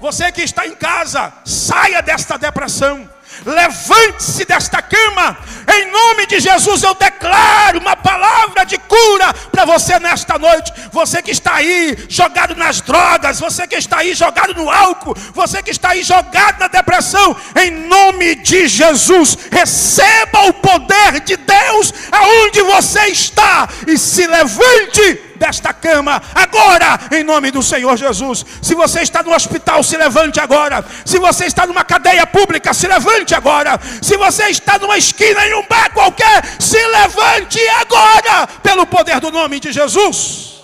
Você 0.00 0.32
que 0.32 0.40
está 0.40 0.66
em 0.66 0.74
casa, 0.74 1.30
saia 1.44 2.00
desta 2.00 2.38
depressão. 2.38 3.06
Levante-se 3.44 4.44
desta 4.44 4.80
cama. 4.80 5.36
Em 5.74 5.90
nome 5.90 6.26
de 6.26 6.40
Jesus 6.40 6.82
eu 6.82 6.94
declaro 6.94 7.80
uma 7.80 7.96
palavra 7.96 8.64
de 8.64 8.78
cura 8.78 9.32
para 9.50 9.64
você 9.64 9.98
nesta 9.98 10.38
noite. 10.38 10.72
Você 10.92 11.20
que 11.20 11.30
está 11.30 11.56
aí 11.56 11.96
jogado 12.08 12.54
nas 12.54 12.80
drogas, 12.80 13.40
você 13.40 13.66
que 13.66 13.76
está 13.76 13.98
aí 13.98 14.14
jogado 14.14 14.54
no 14.54 14.70
álcool, 14.70 15.16
você 15.34 15.62
que 15.62 15.70
está 15.70 15.90
aí 15.90 16.02
jogado 16.02 16.60
na 16.60 16.68
depressão, 16.68 17.36
em 17.56 17.70
nome 17.70 18.36
de 18.36 18.68
Jesus, 18.68 19.36
receba 19.50 20.46
o 20.46 20.52
poder 20.54 21.20
de 21.20 21.36
Deus 21.36 21.92
aonde 22.12 22.62
você 22.62 23.06
está 23.06 23.68
e 23.86 23.98
se 23.98 24.26
levante 24.26 25.25
desta 25.36 25.72
cama 25.72 26.20
agora, 26.34 26.98
em 27.12 27.22
nome 27.22 27.50
do 27.50 27.62
Senhor 27.62 27.96
Jesus. 27.96 28.44
Se 28.60 28.74
você 28.74 29.00
está 29.00 29.22
no 29.22 29.34
hospital, 29.34 29.82
se 29.82 29.96
levante 29.96 30.40
agora. 30.40 30.84
Se 31.04 31.18
você 31.18 31.46
está 31.46 31.66
numa 31.66 31.84
cadeia 31.84 32.26
pública, 32.26 32.74
se 32.74 32.88
levante 32.88 33.34
agora. 33.34 33.78
Se 34.02 34.16
você 34.16 34.48
está 34.48 34.78
numa 34.78 34.98
esquina 34.98 35.46
em 35.46 35.54
um 35.54 35.66
bar 35.68 35.92
qualquer, 35.92 36.42
se 36.58 36.84
levante 36.88 37.60
agora, 37.80 38.46
pelo 38.62 38.86
poder 38.86 39.20
do 39.20 39.30
nome 39.30 39.60
de 39.60 39.72
Jesus. 39.72 40.56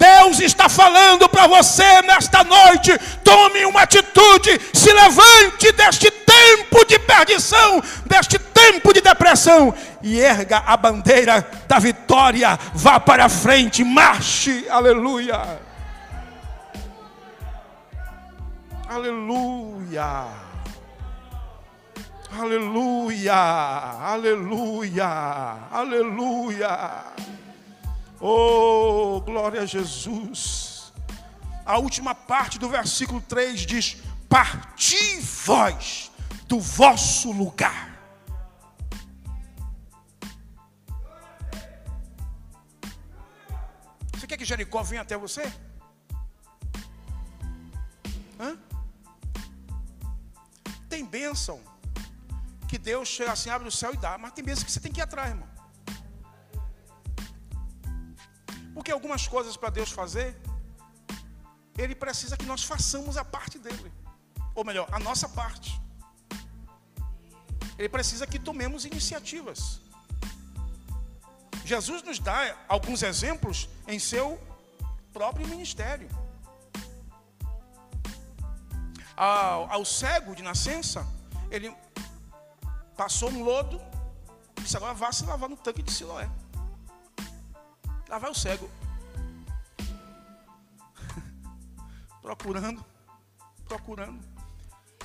Deus 0.00 0.40
está 0.40 0.66
falando 0.66 1.28
para 1.28 1.46
você 1.46 2.00
nesta 2.02 2.42
noite. 2.42 2.98
Tome 3.22 3.66
uma 3.66 3.82
atitude, 3.82 4.58
se 4.72 4.90
levante 4.90 5.72
deste 5.72 6.10
tempo 6.50 6.84
de 6.84 6.98
perdição, 6.98 7.80
deste 8.06 8.38
tempo 8.38 8.92
de 8.92 9.00
depressão 9.00 9.72
e 10.02 10.20
erga 10.20 10.58
a 10.58 10.76
bandeira 10.76 11.48
da 11.68 11.78
vitória. 11.78 12.58
Vá 12.74 12.98
para 12.98 13.28
frente, 13.28 13.84
marche, 13.84 14.66
aleluia. 14.68 15.60
Aleluia. 18.88 20.26
Aleluia. 22.36 23.34
Aleluia. 23.34 25.08
Aleluia. 25.70 27.04
Oh, 28.20 29.22
glória 29.24 29.62
a 29.62 29.66
Jesus. 29.66 30.92
A 31.64 31.78
última 31.78 32.14
parte 32.14 32.58
do 32.58 32.68
versículo 32.68 33.20
3 33.20 33.60
diz: 33.60 33.96
Parti 34.28 35.20
vós 35.44 36.09
do 36.46 36.60
vosso 36.60 37.30
lugar 37.32 37.90
quer 44.30 44.36
que 44.36 44.44
Jericó 44.44 44.80
venha 44.82 45.02
até 45.02 45.16
você? 45.16 45.42
Hã? 48.38 48.56
Tem 50.88 51.04
bênção 51.04 51.60
que 52.68 52.78
Deus 52.78 53.08
chega 53.08 53.32
assim, 53.32 53.50
abre 53.50 53.66
o 53.66 53.72
céu 53.72 53.92
e 53.92 53.96
dá, 53.96 54.16
mas 54.16 54.32
tem 54.32 54.44
bênção 54.44 54.64
que 54.64 54.70
você 54.70 54.78
tem 54.78 54.92
que 54.92 55.00
ir 55.00 55.02
atrás, 55.02 55.30
irmão. 55.30 55.48
Porque 58.72 58.92
algumas 58.92 59.26
coisas 59.26 59.56
para 59.56 59.70
Deus 59.70 59.90
fazer, 59.90 60.40
Ele 61.76 61.96
precisa 61.96 62.36
que 62.36 62.46
nós 62.46 62.62
façamos 62.62 63.16
a 63.16 63.24
parte 63.24 63.58
dele. 63.58 63.92
Ou 64.54 64.64
melhor, 64.64 64.86
a 64.92 65.00
nossa 65.00 65.28
parte. 65.28 65.70
Ele 67.80 67.88
precisa 67.88 68.26
que 68.26 68.38
tomemos 68.38 68.84
iniciativas. 68.84 69.80
Jesus 71.64 72.02
nos 72.02 72.18
dá 72.18 72.54
alguns 72.68 73.02
exemplos 73.02 73.70
em 73.88 73.98
seu 73.98 74.38
próprio 75.14 75.48
ministério. 75.48 76.06
Ao, 79.16 79.72
ao 79.72 79.82
cego 79.86 80.34
de 80.34 80.42
nascença, 80.42 81.06
ele 81.50 81.74
passou 82.98 83.30
um 83.30 83.42
lodo, 83.42 83.80
disse 84.56 84.76
agora 84.76 84.92
vá 84.92 85.10
se 85.10 85.24
lavar 85.24 85.48
no 85.48 85.56
tanque 85.56 85.82
de 85.82 85.90
Siloé. 85.90 86.28
Lá 88.10 88.18
vai 88.18 88.30
o 88.30 88.34
cego. 88.34 88.70
procurando, 92.20 92.84
procurando. 93.64 94.22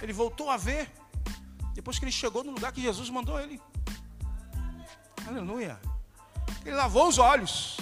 Ele 0.02 0.12
voltou 0.12 0.50
a 0.50 0.58
ver, 0.58 0.92
depois 1.76 2.00
que 2.00 2.06
ele 2.06 2.12
chegou 2.12 2.42
no 2.42 2.54
lugar 2.54 2.72
que 2.72 2.82
Jesus 2.82 3.10
mandou 3.10 3.38
ele. 3.38 3.62
Aleluia. 5.28 5.78
Ele 6.66 6.76
lavou 6.76 7.08
os 7.10 7.18
olhos. 7.18 7.78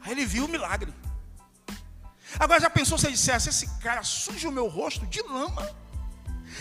Aí 0.00 0.12
ele 0.12 0.24
viu 0.24 0.46
o 0.46 0.48
milagre. 0.48 0.92
Agora 2.40 2.58
já 2.60 2.70
pensou 2.70 2.96
se 2.96 3.06
ele 3.06 3.12
dissesse: 3.14 3.50
Esse 3.50 3.68
cara 3.78 4.02
suja 4.02 4.48
o 4.48 4.52
meu 4.52 4.68
rosto 4.68 5.06
de 5.06 5.20
lama. 5.20 5.70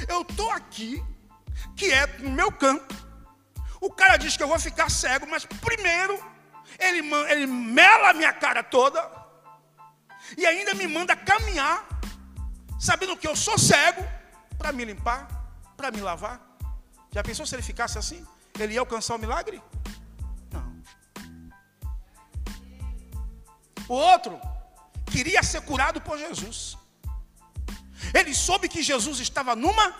Eu 0.07 0.23
estou 0.23 0.51
aqui, 0.51 1.01
quieto 1.77 2.23
no 2.23 2.31
meu 2.31 2.51
canto. 2.51 2.93
O 3.79 3.89
cara 3.89 4.17
diz 4.17 4.35
que 4.35 4.43
eu 4.43 4.47
vou 4.47 4.59
ficar 4.59 4.89
cego, 4.89 5.25
mas 5.25 5.45
primeiro 5.45 6.13
ele, 6.77 7.09
ele 7.29 7.45
mela 7.45 8.09
a 8.09 8.13
minha 8.13 8.33
cara 8.33 8.61
toda. 8.61 9.01
E 10.37 10.45
ainda 10.45 10.73
me 10.73 10.87
manda 10.87 11.15
caminhar, 11.15 11.87
sabendo 12.79 13.15
que 13.15 13.27
eu 13.27 13.35
sou 13.35 13.57
cego, 13.57 14.03
para 14.57 14.71
me 14.71 14.83
limpar, 14.83 15.42
para 15.77 15.91
me 15.91 16.01
lavar. 16.01 16.41
Já 17.11 17.23
pensou 17.23 17.45
se 17.45 17.55
ele 17.55 17.63
ficasse 17.63 17.97
assim? 17.97 18.25
Ele 18.59 18.73
ia 18.73 18.79
alcançar 18.79 19.15
o 19.15 19.19
milagre? 19.19 19.61
O 23.87 23.93
outro 23.93 24.39
queria 25.05 25.43
ser 25.43 25.61
curado 25.61 25.99
por 26.01 26.17
Jesus. 26.17 26.77
Ele 28.13 28.33
soube 28.33 28.69
que 28.69 28.81
Jesus 28.81 29.19
estava 29.19 29.55
numa 29.55 29.93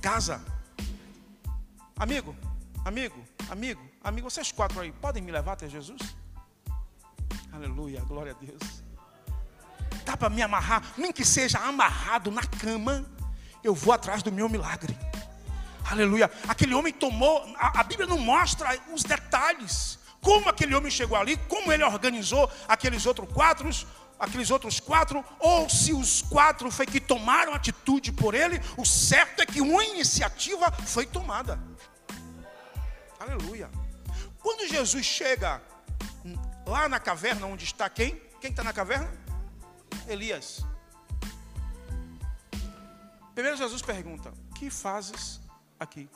casa. 0.00 0.42
Amigo, 1.96 2.34
amigo, 2.84 3.22
amigo, 3.48 3.82
amigo, 4.02 4.30
vocês 4.30 4.50
quatro 4.50 4.80
aí, 4.80 4.92
podem 4.92 5.22
me 5.22 5.30
levar 5.30 5.52
até 5.52 5.68
Jesus? 5.68 6.00
Aleluia, 7.52 8.00
glória 8.00 8.32
a 8.32 8.44
Deus. 8.44 8.82
Dá 10.04 10.16
para 10.16 10.30
me 10.30 10.42
amarrar, 10.42 10.82
nem 10.96 11.12
que 11.12 11.24
seja 11.24 11.58
amarrado 11.58 12.30
na 12.30 12.42
cama, 12.44 13.06
eu 13.62 13.74
vou 13.74 13.92
atrás 13.92 14.22
do 14.22 14.32
meu 14.32 14.48
milagre. 14.48 14.96
Aleluia. 15.90 16.30
Aquele 16.48 16.74
homem 16.74 16.92
tomou, 16.92 17.44
a, 17.56 17.80
a 17.80 17.82
Bíblia 17.82 18.08
não 18.08 18.18
mostra 18.18 18.78
os 18.92 19.02
detalhes, 19.02 19.98
como 20.20 20.48
aquele 20.48 20.74
homem 20.74 20.90
chegou 20.90 21.18
ali, 21.18 21.36
como 21.48 21.72
ele 21.72 21.84
organizou 21.84 22.50
aqueles 22.68 23.04
outros 23.04 23.30
quatro, 23.32 23.68
aqueles 24.18 24.50
outros 24.50 24.78
quatro, 24.78 25.24
ou 25.38 25.68
se 25.68 25.92
os 25.92 26.22
quatro 26.22 26.70
foi 26.70 26.86
que 26.86 27.00
tomaram 27.00 27.52
atitude 27.52 28.12
por 28.12 28.34
ele, 28.34 28.60
o 28.76 28.86
certo 28.86 29.40
é 29.42 29.46
que 29.46 29.60
uma 29.60 29.84
iniciativa 29.84 30.70
foi 30.70 31.04
tomada. 31.06 31.58
Aleluia. 33.18 33.70
Quando 34.38 34.68
Jesus 34.68 35.04
chega 35.04 35.60
lá 36.66 36.88
na 36.88 36.98
caverna 36.98 37.46
onde 37.46 37.64
está 37.64 37.88
quem? 37.88 38.20
Quem 38.40 38.50
está 38.50 38.62
na 38.62 38.72
caverna? 38.72 39.12
Elias. 40.08 40.64
Primeiro 43.34 43.56
Jesus 43.56 43.82
pergunta: 43.82 44.32
Que 44.56 44.70
fazes 44.70 45.40
aqui? 45.78 46.08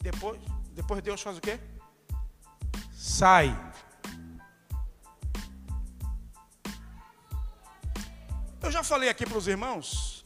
Depois, 0.00 0.40
depois 0.72 1.02
Deus 1.02 1.20
faz 1.20 1.36
o 1.36 1.40
quê? 1.40 1.60
Sai. 2.92 3.48
Eu 8.62 8.70
já 8.70 8.82
falei 8.82 9.08
aqui 9.08 9.26
para 9.26 9.36
os 9.36 9.46
irmãos 9.46 10.24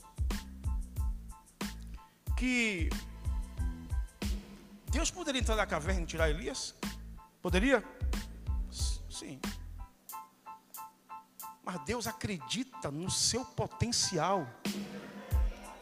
que 2.36 2.90
Deus 4.90 5.10
poderia 5.10 5.40
entrar 5.40 5.56
na 5.56 5.66
caverna 5.66 6.02
e 6.02 6.06
tirar 6.06 6.30
Elias? 6.30 6.74
Poderia? 7.42 7.82
Sim. 8.70 9.40
Mas 11.64 11.80
Deus 11.84 12.06
acredita 12.06 12.90
no 12.90 13.10
seu 13.10 13.44
potencial 13.44 14.46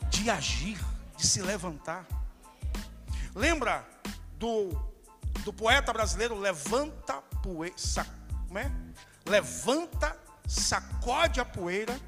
de 0.09 0.31
agir, 0.31 0.79
de 1.16 1.27
se 1.27 1.42
levantar. 1.42 2.07
Lembra 3.35 3.87
do, 4.38 4.71
do 5.45 5.53
poeta 5.53 5.92
brasileiro 5.92 6.38
Levanta 6.38 7.23
poeira, 7.42 7.75
como 8.47 8.59
é? 8.59 8.71
Levanta, 9.27 10.16
sacode 10.47 11.40
a 11.40 11.45
poeira 11.45 11.99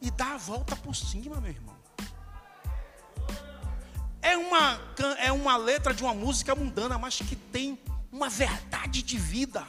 e 0.00 0.10
dá 0.10 0.34
a 0.34 0.36
volta 0.36 0.76
por 0.76 0.94
cima, 0.94 1.40
meu 1.40 1.50
irmão. 1.50 1.76
É 4.20 4.36
uma, 4.36 4.80
é 5.18 5.32
uma 5.32 5.56
letra 5.56 5.94
de 5.94 6.02
uma 6.02 6.14
música 6.14 6.54
mundana, 6.54 6.98
mas 6.98 7.18
que 7.18 7.34
tem 7.34 7.80
uma 8.10 8.28
verdade 8.28 9.02
de 9.02 9.16
vida. 9.16 9.66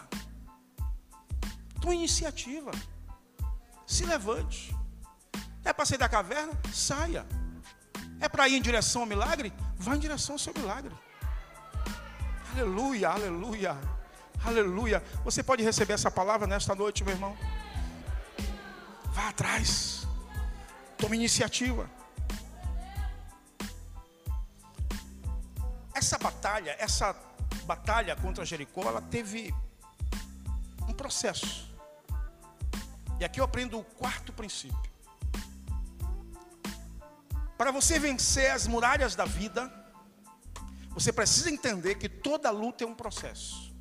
Tua 1.82 1.96
iniciativa. 1.96 2.72
Se 3.86 4.06
levante. 4.06 4.76
É 5.64 5.72
para 5.72 5.86
sair 5.86 5.98
da 5.98 6.10
caverna? 6.10 6.54
Saia. 6.74 7.26
É 8.20 8.30
para 8.30 8.48
ir 8.48 8.56
em 8.56 8.62
direção 8.62 9.02
ao 9.02 9.08
milagre? 9.08 9.54
Vá 9.78 9.96
em 9.96 10.00
direção 10.00 10.36
ao 10.36 10.40
seu 10.40 10.54
milagre. 10.54 10.94
Aleluia, 12.54 13.10
aleluia, 13.10 13.78
aleluia. 14.46 15.04
Você 15.24 15.42
pode 15.42 15.64
receber 15.64 15.94
essa 15.94 16.12
palavra 16.12 16.46
nesta 16.46 16.76
noite, 16.76 17.04
meu 17.04 17.14
irmão? 17.14 17.36
Vá 19.06 19.30
atrás. 19.30 20.08
Tome 20.98 21.18
iniciativa. 21.18 21.90
Essa 25.94 26.18
batalha, 26.18 26.76
essa 26.80 27.16
batalha 27.66 28.16
contra 28.16 28.46
Jericó, 28.46 28.84
ela 28.84 29.02
teve 29.02 29.54
um 30.88 30.94
processo. 30.94 31.73
E 33.24 33.26
aqui 33.26 33.40
eu 33.40 33.46
aprendo 33.46 33.80
o 33.80 33.86
quarto 33.86 34.34
princípio. 34.34 34.92
Para 37.58 37.72
você 37.72 37.98
vencer 37.98 38.52
as 38.52 38.68
muralhas 38.68 39.16
da 39.16 39.24
vida, 39.24 39.72
você 40.90 41.14
precisa 41.14 41.50
entender 41.50 41.96
que 41.96 42.10
toda 42.10 42.52
luta 42.52 42.84
é 42.84 42.88
um 42.88 42.94
processo. 42.94 43.74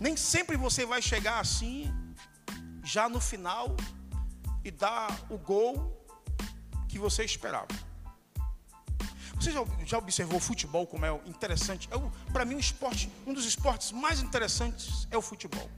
Nem 0.00 0.16
sempre 0.16 0.56
você 0.56 0.84
vai 0.84 1.00
chegar 1.00 1.38
assim 1.38 1.88
já 2.82 3.08
no 3.08 3.20
final 3.20 3.76
e 4.64 4.72
dar 4.72 5.08
o 5.30 5.38
gol 5.38 6.04
que 6.88 6.98
você 6.98 7.22
esperava. 7.22 7.68
Você 9.36 9.52
já, 9.52 9.60
já 9.84 9.98
observou 9.98 10.38
o 10.38 10.40
futebol 10.40 10.84
como 10.84 11.06
é 11.06 11.12
interessante? 11.26 11.88
É 11.92 12.32
Para 12.32 12.44
mim, 12.44 12.56
o 12.56 12.60
esporte, 12.60 13.08
um 13.24 13.32
dos 13.32 13.44
esportes 13.44 13.92
mais 13.92 14.20
interessantes 14.20 15.06
é 15.12 15.16
o 15.16 15.22
futebol. 15.22 15.70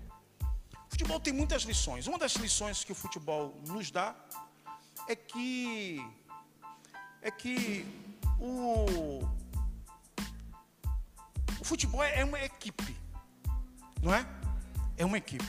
Futebol 0.95 1.19
tem 1.19 1.33
muitas 1.33 1.63
lições. 1.65 2.07
Uma 2.07 2.17
das 2.17 2.35
lições 2.37 2.85
que 2.85 2.93
o 2.93 2.95
futebol 2.95 3.61
nos 3.67 3.91
dá 3.91 4.15
é 5.09 5.17
que 5.17 6.01
é 7.21 7.33
que 7.33 7.85
o, 8.39 9.27
o 11.61 11.65
futebol 11.65 12.01
é 12.01 12.25
uma 12.25 12.41
equipe, 12.41 12.97
não 14.01 14.15
é? 14.15 14.25
É 14.97 15.05
uma 15.05 15.19
equipe. 15.19 15.45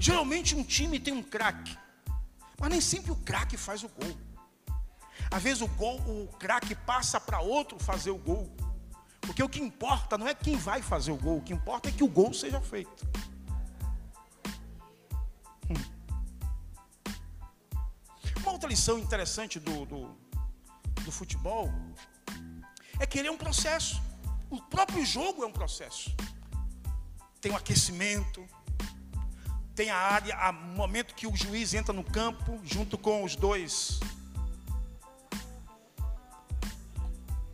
Geralmente 0.00 0.56
um 0.56 0.64
time 0.64 0.98
tem 0.98 1.14
um 1.14 1.22
craque, 1.22 1.78
mas 2.58 2.70
nem 2.70 2.80
sempre 2.80 3.12
o 3.12 3.16
craque 3.16 3.56
faz 3.56 3.84
o 3.84 3.88
gol. 3.88 4.18
Às 5.30 5.44
vezes 5.44 5.62
o 5.62 5.68
gol, 5.68 6.00
o 6.08 6.26
craque 6.40 6.74
passa 6.74 7.20
para 7.20 7.38
outro 7.38 7.78
fazer 7.78 8.10
o 8.10 8.18
gol. 8.18 8.52
Porque 9.20 9.44
o 9.44 9.48
que 9.48 9.60
importa 9.60 10.18
não 10.18 10.26
é 10.26 10.34
quem 10.34 10.56
vai 10.56 10.82
fazer 10.82 11.12
o 11.12 11.16
gol, 11.16 11.38
o 11.38 11.42
que 11.42 11.52
importa 11.52 11.88
é 11.88 11.92
que 11.92 12.02
o 12.02 12.08
gol 12.08 12.34
seja 12.34 12.60
feito. 12.60 13.13
Lição 18.74 18.98
interessante 18.98 19.60
do, 19.60 19.86
do, 19.86 20.00
do 21.04 21.12
futebol 21.12 21.70
é 22.98 23.06
que 23.06 23.20
ele 23.20 23.28
é 23.28 23.30
um 23.30 23.36
processo. 23.36 24.02
O 24.50 24.60
próprio 24.60 25.06
jogo 25.06 25.44
é 25.44 25.46
um 25.46 25.52
processo. 25.52 26.12
Tem 27.40 27.52
o 27.52 27.56
aquecimento, 27.56 28.44
tem 29.76 29.90
a 29.90 29.96
área, 29.96 30.34
a 30.34 30.50
momento 30.50 31.14
que 31.14 31.24
o 31.24 31.36
juiz 31.36 31.72
entra 31.72 31.92
no 31.92 32.02
campo, 32.02 32.60
junto 32.64 32.98
com 32.98 33.22
os 33.22 33.36
dois, 33.36 34.00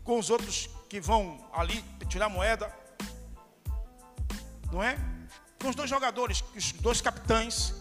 com 0.02 0.18
os 0.18 0.30
outros 0.30 0.70
que 0.88 1.02
vão 1.02 1.22
ali 1.52 1.85
tirar 2.09 2.30
moeda, 2.30 2.74
não 4.72 4.83
é? 4.83 4.96
Com 5.61 5.68
os 5.68 5.76
dois 5.76 5.90
jogadores, 5.90 6.42
os 6.56 6.72
dois 6.72 7.02
capitães, 7.02 7.74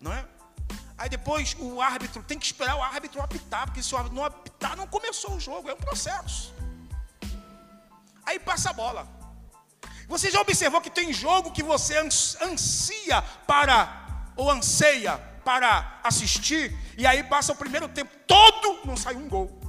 não 0.00 0.12
é? 0.12 0.37
Aí 0.98 1.08
depois 1.08 1.56
o 1.60 1.80
árbitro 1.80 2.24
tem 2.24 2.36
que 2.36 2.46
esperar 2.46 2.74
o 2.74 2.82
árbitro 2.82 3.22
apitar, 3.22 3.66
porque 3.66 3.82
se 3.82 3.94
o 3.94 3.96
árbitro 3.96 4.16
não 4.16 4.24
apitar, 4.24 4.76
não 4.76 4.86
começou 4.86 5.36
o 5.36 5.40
jogo, 5.40 5.70
é 5.70 5.74
um 5.74 5.76
processo. 5.76 6.52
Aí 8.26 8.38
passa 8.40 8.70
a 8.70 8.72
bola. 8.72 9.08
Você 10.08 10.28
já 10.28 10.40
observou 10.40 10.80
que 10.80 10.90
tem 10.90 11.12
jogo 11.12 11.52
que 11.52 11.62
você 11.62 11.96
ansia 11.98 13.22
para, 13.46 14.32
ou 14.36 14.50
anseia 14.50 15.16
para 15.44 16.00
assistir, 16.02 16.76
e 16.96 17.06
aí 17.06 17.22
passa 17.22 17.52
o 17.52 17.56
primeiro 17.56 17.88
tempo 17.88 18.10
todo, 18.26 18.80
não 18.84 18.96
sai 18.96 19.14
um 19.14 19.28
gol. 19.28 19.60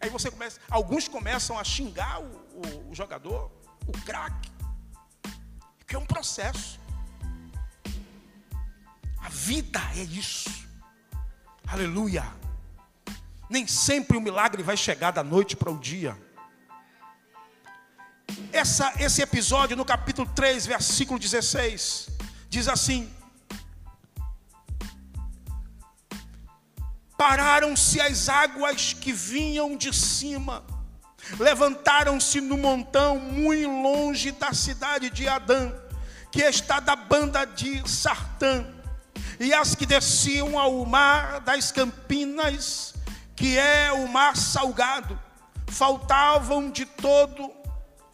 Aí 0.00 0.10
você 0.10 0.30
começa, 0.30 0.60
alguns 0.68 1.06
começam 1.06 1.56
a 1.56 1.62
xingar 1.62 2.20
o, 2.20 2.24
o, 2.24 2.90
o 2.90 2.94
jogador, 2.94 3.50
o 3.86 3.92
craque, 4.04 4.50
que 5.86 5.94
é 5.94 5.98
um 5.98 6.04
processo. 6.04 6.80
A 9.18 9.28
vida 9.28 9.80
é 9.96 10.02
isso. 10.02 10.63
Aleluia. 11.66 12.24
Nem 13.48 13.66
sempre 13.66 14.16
o 14.16 14.20
milagre 14.20 14.62
vai 14.62 14.76
chegar 14.76 15.10
da 15.10 15.22
noite 15.22 15.56
para 15.56 15.70
o 15.70 15.78
dia 15.78 16.16
essa, 18.54 18.92
esse 19.00 19.20
episódio 19.20 19.76
no 19.76 19.84
capítulo 19.84 20.28
3, 20.34 20.66
versículo 20.66 21.18
16, 21.18 22.08
diz 22.48 22.68
assim: 22.68 23.12
Pararam-se 27.18 28.00
as 28.00 28.28
águas 28.28 28.92
que 28.92 29.12
vinham 29.12 29.76
de 29.76 29.92
cima, 29.92 30.64
levantaram-se 31.38 32.40
no 32.40 32.56
montão 32.56 33.18
muito 33.18 33.68
longe 33.68 34.30
da 34.30 34.52
cidade 34.52 35.10
de 35.10 35.28
Adã, 35.28 35.72
que 36.30 36.42
está 36.42 36.80
da 36.80 36.94
banda 36.94 37.44
de 37.44 37.88
Sartã, 37.88 38.64
e 39.38 39.52
as 39.52 39.74
que 39.74 39.86
desciam 39.86 40.58
ao 40.58 40.84
mar 40.84 41.40
das 41.40 41.72
Campinas, 41.72 42.94
que 43.36 43.58
é 43.58 43.92
o 43.92 44.08
mar 44.08 44.36
salgado, 44.36 45.18
faltavam 45.68 46.70
de 46.70 46.84
todo 46.84 47.64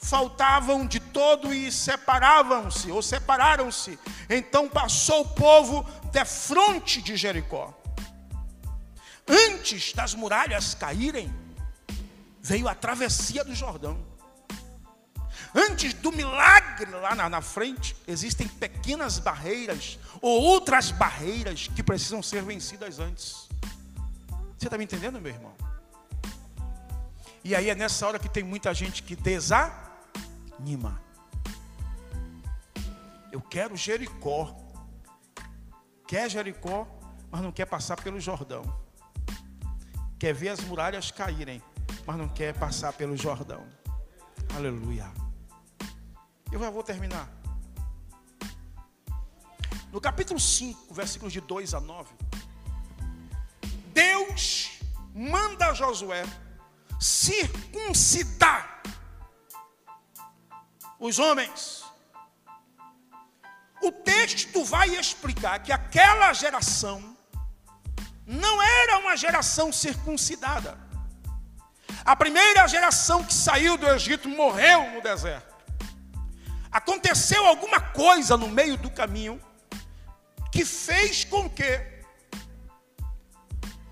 faltavam 0.01 0.87
de 0.87 0.99
todo 0.99 1.53
e 1.53 1.71
separavam-se, 1.71 2.91
ou 2.91 3.03
separaram-se. 3.03 3.99
Então 4.29 4.69
passou 4.69 5.21
o 5.21 5.29
povo 5.29 5.87
de 6.11 6.25
fronte 6.25 7.03
de 7.03 7.17
Jericó. 7.17 7.75
Antes 9.29 9.93
das 9.93 10.15
muralhas 10.15 10.75
caírem, 10.75 11.33
veio 12.41 12.67
a 12.67 12.75
travessia 12.75 13.45
do 13.45 13.55
Jordão. 13.55 14.10
Antes 15.55 15.95
do 15.95 16.13
milagre 16.13 16.91
lá 16.93 17.15
na, 17.15 17.29
na 17.29 17.41
frente, 17.41 17.97
existem 18.07 18.47
pequenas 18.47 19.19
barreiras 19.19 19.99
ou 20.21 20.41
outras 20.41 20.93
barreiras 20.93 21.69
que 21.69 21.83
precisam 21.83 22.23
ser 22.23 22.43
vencidas 22.43 23.01
antes. 23.01 23.49
Você 24.57 24.67
está 24.67 24.79
me 24.79 24.85
entendendo, 24.85 25.21
meu 25.21 25.33
irmão? 25.33 25.55
E 27.43 27.55
aí 27.55 27.69
é 27.69 27.75
nessa 27.75 28.07
hora 28.07 28.19
que 28.19 28.29
tem 28.29 28.45
muita 28.45 28.73
gente 28.75 29.03
que 29.03 29.17
desanima. 29.17 31.03
Eu 33.33 33.41
quero 33.41 33.77
Jericó. 33.77 34.55
Quer 36.07 36.29
Jericó, 36.29 36.87
mas 37.31 37.41
não 37.41 37.51
quer 37.51 37.67
passar 37.67 37.97
pelo 37.97 38.21
Jordão. 38.21 38.63
Quer 40.19 40.35
ver 40.35 40.51
as 40.51 40.61
muralhas 40.61 41.11
caírem, 41.11 41.63
mas 42.07 42.17
não 42.17 42.29
quer 42.29 42.53
passar 42.55 42.93
pelo 42.93 43.17
Jordão. 43.17 43.65
Aleluia. 44.55 45.11
Eu 46.53 46.59
já 46.59 46.69
vou 46.69 46.83
terminar. 46.83 47.29
No 49.93 50.01
capítulo 50.01 50.39
5, 50.39 50.93
versículos 50.93 51.33
de 51.33 51.41
2 51.41 51.75
a 51.75 51.81
9, 51.81 52.13
Deus 53.93 54.81
manda 55.15 55.75
Josué 55.75 56.25
circuncidar 57.01 58.83
os 60.99 61.19
homens. 61.19 61.85
O 63.83 63.91
texto 63.91 64.65
vai 64.65 64.89
explicar 64.97 65.61
que 65.61 65.73
aquela 65.73 66.33
geração 66.33 67.17
não 68.27 68.63
era 68.63 68.99
uma 68.99 69.17
geração 69.17 69.73
circuncidada. 69.73 70.79
A 72.05 72.15
primeira 72.15 72.67
geração 72.69 73.25
que 73.25 73.35
saiu 73.35 73.77
do 73.77 73.89
Egito 73.89 74.29
morreu 74.29 74.91
no 74.93 75.01
deserto. 75.01 75.50
Aconteceu 76.71 77.45
alguma 77.47 77.81
coisa 77.81 78.37
no 78.37 78.49
meio 78.49 78.77
do 78.77 78.91
caminho 78.91 79.41
que 80.53 80.65
fez 80.65 81.25
com 81.25 81.49
que 81.49 82.01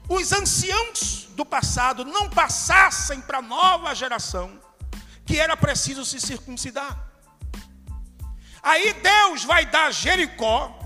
os 0.09 0.33
anciãos 0.33 1.29
do 1.35 1.45
passado 1.45 2.05
não 2.05 2.31
passassem 2.31 3.21
para 3.21 3.39
a 3.39 3.43
nova 3.43 3.95
geração 3.95 4.59
que 5.27 5.39
era 5.39 5.57
preciso 5.57 6.05
se 6.05 6.19
circuncidar. 6.21 7.07
Aí 8.63 8.95
Deus 8.95 9.45
vai 9.45 9.67
dar 9.67 9.93
Jericó, 9.93 10.79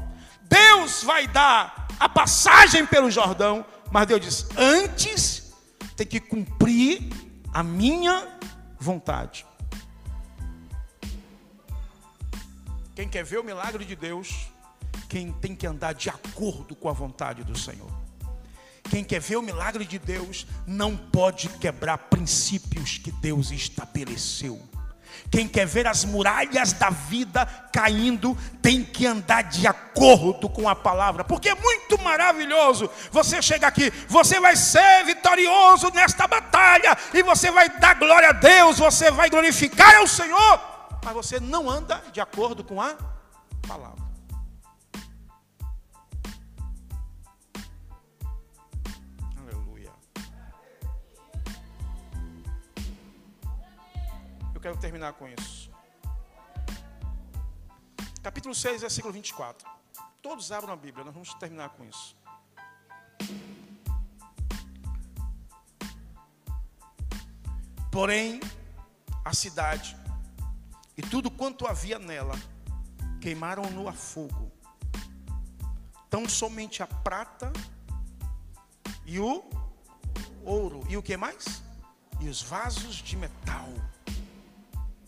Deus 0.42 1.04
vai 1.04 1.26
dar 1.28 1.86
a 1.98 2.08
passagem 2.08 2.84
pelo 2.84 3.10
Jordão, 3.10 3.64
mas 3.90 4.06
Deus 4.06 4.20
diz: 4.20 4.46
antes 4.56 5.52
tem 5.96 6.06
que 6.06 6.18
cumprir 6.18 7.08
a 7.52 7.62
minha 7.62 8.28
vontade. 8.78 9.46
Quem 13.02 13.08
quer 13.08 13.24
ver 13.24 13.38
o 13.40 13.42
milagre 13.42 13.84
de 13.84 13.96
Deus, 13.96 14.46
quem 15.08 15.32
tem 15.32 15.56
que 15.56 15.66
andar 15.66 15.92
de 15.92 16.08
acordo 16.08 16.76
com 16.76 16.88
a 16.88 16.92
vontade 16.92 17.42
do 17.42 17.58
Senhor. 17.58 17.90
Quem 18.88 19.02
quer 19.02 19.20
ver 19.20 19.34
o 19.34 19.42
milagre 19.42 19.84
de 19.84 19.98
Deus 19.98 20.46
não 20.64 20.96
pode 20.96 21.48
quebrar 21.48 21.98
princípios 21.98 22.98
que 22.98 23.10
Deus 23.10 23.50
estabeleceu. 23.50 24.62
Quem 25.32 25.48
quer 25.48 25.66
ver 25.66 25.88
as 25.88 26.04
muralhas 26.04 26.72
da 26.74 26.90
vida 26.90 27.44
caindo 27.72 28.38
tem 28.62 28.84
que 28.84 29.04
andar 29.04 29.42
de 29.42 29.66
acordo 29.66 30.48
com 30.48 30.68
a 30.68 30.76
palavra, 30.76 31.24
porque 31.24 31.48
é 31.48 31.56
muito 31.56 32.00
maravilhoso. 32.02 32.88
Você 33.10 33.42
chega 33.42 33.66
aqui, 33.66 33.90
você 34.06 34.38
vai 34.38 34.54
ser 34.54 35.04
vitorioso 35.06 35.90
nesta 35.90 36.28
batalha 36.28 36.96
e 37.12 37.20
você 37.24 37.50
vai 37.50 37.68
dar 37.68 37.94
glória 37.94 38.28
a 38.28 38.32
Deus, 38.32 38.78
você 38.78 39.10
vai 39.10 39.28
glorificar 39.28 39.96
ao 39.96 40.06
Senhor, 40.06 40.71
mas 41.04 41.14
você 41.14 41.40
não 41.40 41.68
anda 41.68 41.96
de 42.12 42.20
acordo 42.20 42.62
com 42.62 42.80
a 42.80 42.96
palavra. 43.66 44.12
quero 54.62 54.76
terminar 54.76 55.12
com 55.14 55.28
isso. 55.28 55.70
Capítulo 58.22 58.54
6, 58.54 58.82
versículo 58.82 59.12
24. 59.12 59.68
Todos 60.22 60.52
abram 60.52 60.72
a 60.72 60.76
Bíblia, 60.76 61.04
nós 61.04 61.12
vamos 61.12 61.34
terminar 61.34 61.70
com 61.70 61.84
isso. 61.84 62.16
Porém, 67.90 68.40
a 69.24 69.34
cidade 69.34 69.96
e 70.96 71.02
tudo 71.02 71.30
quanto 71.30 71.66
havia 71.66 71.98
nela 71.98 72.34
queimaram-no 73.20 73.88
a 73.88 73.92
fogo. 73.92 74.52
Tão 76.10 76.28
somente 76.28 76.82
a 76.82 76.86
prata 76.86 77.52
e 79.06 79.18
o 79.18 79.44
ouro. 80.44 80.84
E 80.88 80.96
o 80.96 81.02
que 81.02 81.16
mais? 81.16 81.62
E 82.20 82.28
os 82.28 82.42
vasos 82.42 82.96
de 82.96 83.16
metal 83.16 83.68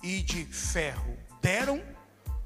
e 0.03 0.23
de 0.23 0.45
ferro 0.47 1.17
deram 1.41 1.83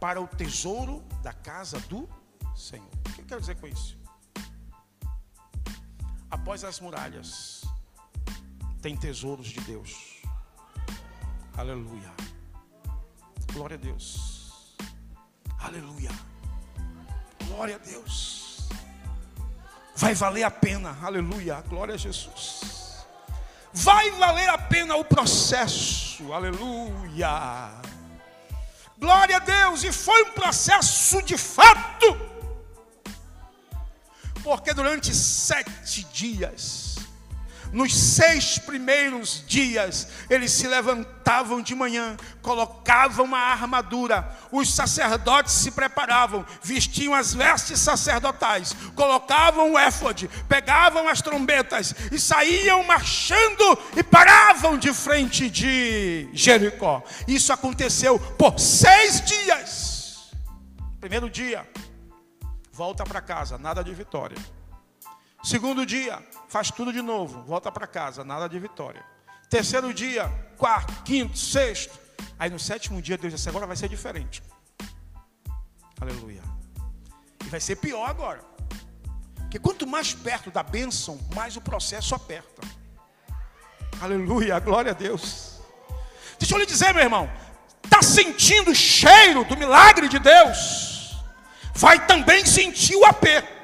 para 0.01 0.21
o 0.21 0.27
tesouro 0.27 1.03
da 1.23 1.33
casa 1.33 1.79
do 1.81 2.09
Senhor. 2.57 2.89
O 3.07 3.13
que 3.13 3.21
eu 3.21 3.27
quero 3.27 3.41
dizer 3.41 3.57
com 3.57 3.67
isso? 3.67 3.99
Após 6.31 6.65
as 6.65 6.81
muralhas, 6.81 7.63
tem 8.83 8.97
tesouros 8.97 9.49
de 9.49 9.61
Deus. 9.61 10.23
Aleluia. 11.57 12.28
Glória 13.53 13.77
a 13.77 13.79
Deus. 13.79 14.77
Aleluia. 15.61 16.11
Glória 17.47 17.77
a 17.77 17.79
Deus. 17.79 18.69
Vai 19.97 20.15
valer 20.15 20.45
a 20.45 20.51
pena. 20.51 20.97
Aleluia. 21.03 21.63
Glória 21.69 21.95
a 21.95 21.99
Jesus. 21.99 23.05
Vai 23.73 24.11
valer 24.13 24.49
a 24.49 24.59
pena 24.59 24.97
o 24.97 25.05
processo 25.05 26.09
aleluia. 26.33 27.71
Glória 28.99 29.37
a 29.37 29.39
Deus, 29.39 29.85
e 29.85 29.93
foi 29.93 30.23
um 30.25 30.33
processo 30.33 31.23
de 31.23 31.39
fato, 31.39 32.07
porque 34.43 34.75
durante 34.75 35.15
sete 35.15 36.03
dias, 36.05 36.98
nos 37.73 37.95
seis 37.95 38.59
primeiros 38.59 39.45
dias, 39.47 40.09
eles 40.29 40.53
se 40.53 40.67
levantavam 40.67 41.61
de 41.61 41.75
manhã, 41.75 42.17
colocavam 42.43 43.25
uma 43.25 43.39
armadura, 43.39 44.29
os 44.51 44.75
sacerdotes 44.75 45.53
se 45.55 45.71
preparavam, 45.71 46.45
vestiam 46.63 47.15
as 47.15 47.35
vestes 47.35 47.79
sacerdotais, 47.81 48.75
colocavam 48.95 49.73
o 49.73 49.79
éfode, 49.79 50.29
pegavam 50.49 51.09
as 51.09 51.21
trombetas 51.21 51.95
e 52.11 52.19
saíam 52.19 52.83
marchando 52.85 53.79
e 53.97 54.03
paravam 54.03 54.79
de 54.79 54.93
frente 54.93 55.51
de 55.51 56.29
Jericó. 56.33 57.03
Isso 57.27 57.53
aconteceu 57.53 58.19
por 58.19 58.59
seis 58.59 59.21
dias. 59.21 60.31
Primeiro 61.01 61.31
dia, 61.31 61.69
volta 62.73 63.05
para 63.05 63.21
casa, 63.21 63.57
nada 63.59 63.85
de 63.85 63.93
vitória. 63.95 64.37
Segundo 65.49 65.87
dia, 65.87 66.23
faz 66.47 66.71
tudo 66.71 66.93
de 66.93 67.01
novo, 67.01 67.43
volta 67.45 67.73
para 67.73 67.87
casa, 67.87 68.23
nada 68.23 68.47
de 68.47 68.59
vitória. 68.59 69.03
Terceiro 69.49 69.95
dia, 69.95 70.29
quarto, 70.59 71.03
quinto, 71.05 71.39
sexto. 71.39 71.99
Aí 72.39 72.51
no 72.51 72.59
sétimo 72.59 73.01
dia, 73.01 73.17
Deus 73.17 73.33
disse: 73.33 73.49
agora 73.49 73.67
vai 73.67 73.75
ser 73.75 73.89
diferente. 73.89 74.43
Aleluia. 75.99 76.43
E 77.43 77.49
vai 77.49 77.61
ser 77.61 77.77
pior 77.77 78.05
agora. 78.05 78.45
Porque 79.37 79.59
quanto 79.59 79.87
mais 79.87 80.13
perto 80.13 80.51
da 80.51 80.63
bênção, 80.63 81.19
mais 81.35 81.57
o 81.57 81.63
processo 81.63 82.15
aperta. 82.15 82.61
Aleluia, 84.03 84.59
glória 84.59 84.91
a 84.91 84.95
Deus. 84.95 85.63
Deixa 86.39 86.57
eu 86.57 86.59
lhe 86.59 86.67
dizer, 86.67 86.93
meu 86.93 87.05
irmão, 87.05 87.27
está 87.83 88.03
sentindo 88.03 88.73
o 88.73 88.75
cheiro 88.75 89.45
do 89.45 89.57
milagre 89.57 90.11
de 90.11 90.19
Deus? 90.19 91.17
Vai 91.75 92.07
também 92.07 92.45
sentir 92.45 92.97
o 92.97 93.07
aperto 93.07 93.58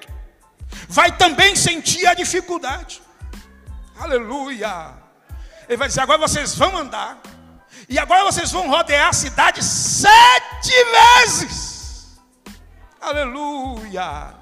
vai 0.88 1.16
também 1.16 1.54
sentir 1.56 2.06
a 2.06 2.14
dificuldade. 2.14 3.02
Aleluia. 3.98 4.92
Ele 5.68 5.76
vai 5.76 5.88
dizer: 5.88 6.00
agora 6.00 6.18
vocês 6.18 6.56
vão 6.56 6.76
andar, 6.76 7.18
e 7.88 7.98
agora 7.98 8.24
vocês 8.24 8.50
vão 8.50 8.68
rodear 8.68 9.08
a 9.08 9.12
cidade 9.12 9.62
sete 9.62 10.72
vezes. 11.26 12.18
Aleluia. 13.00 14.34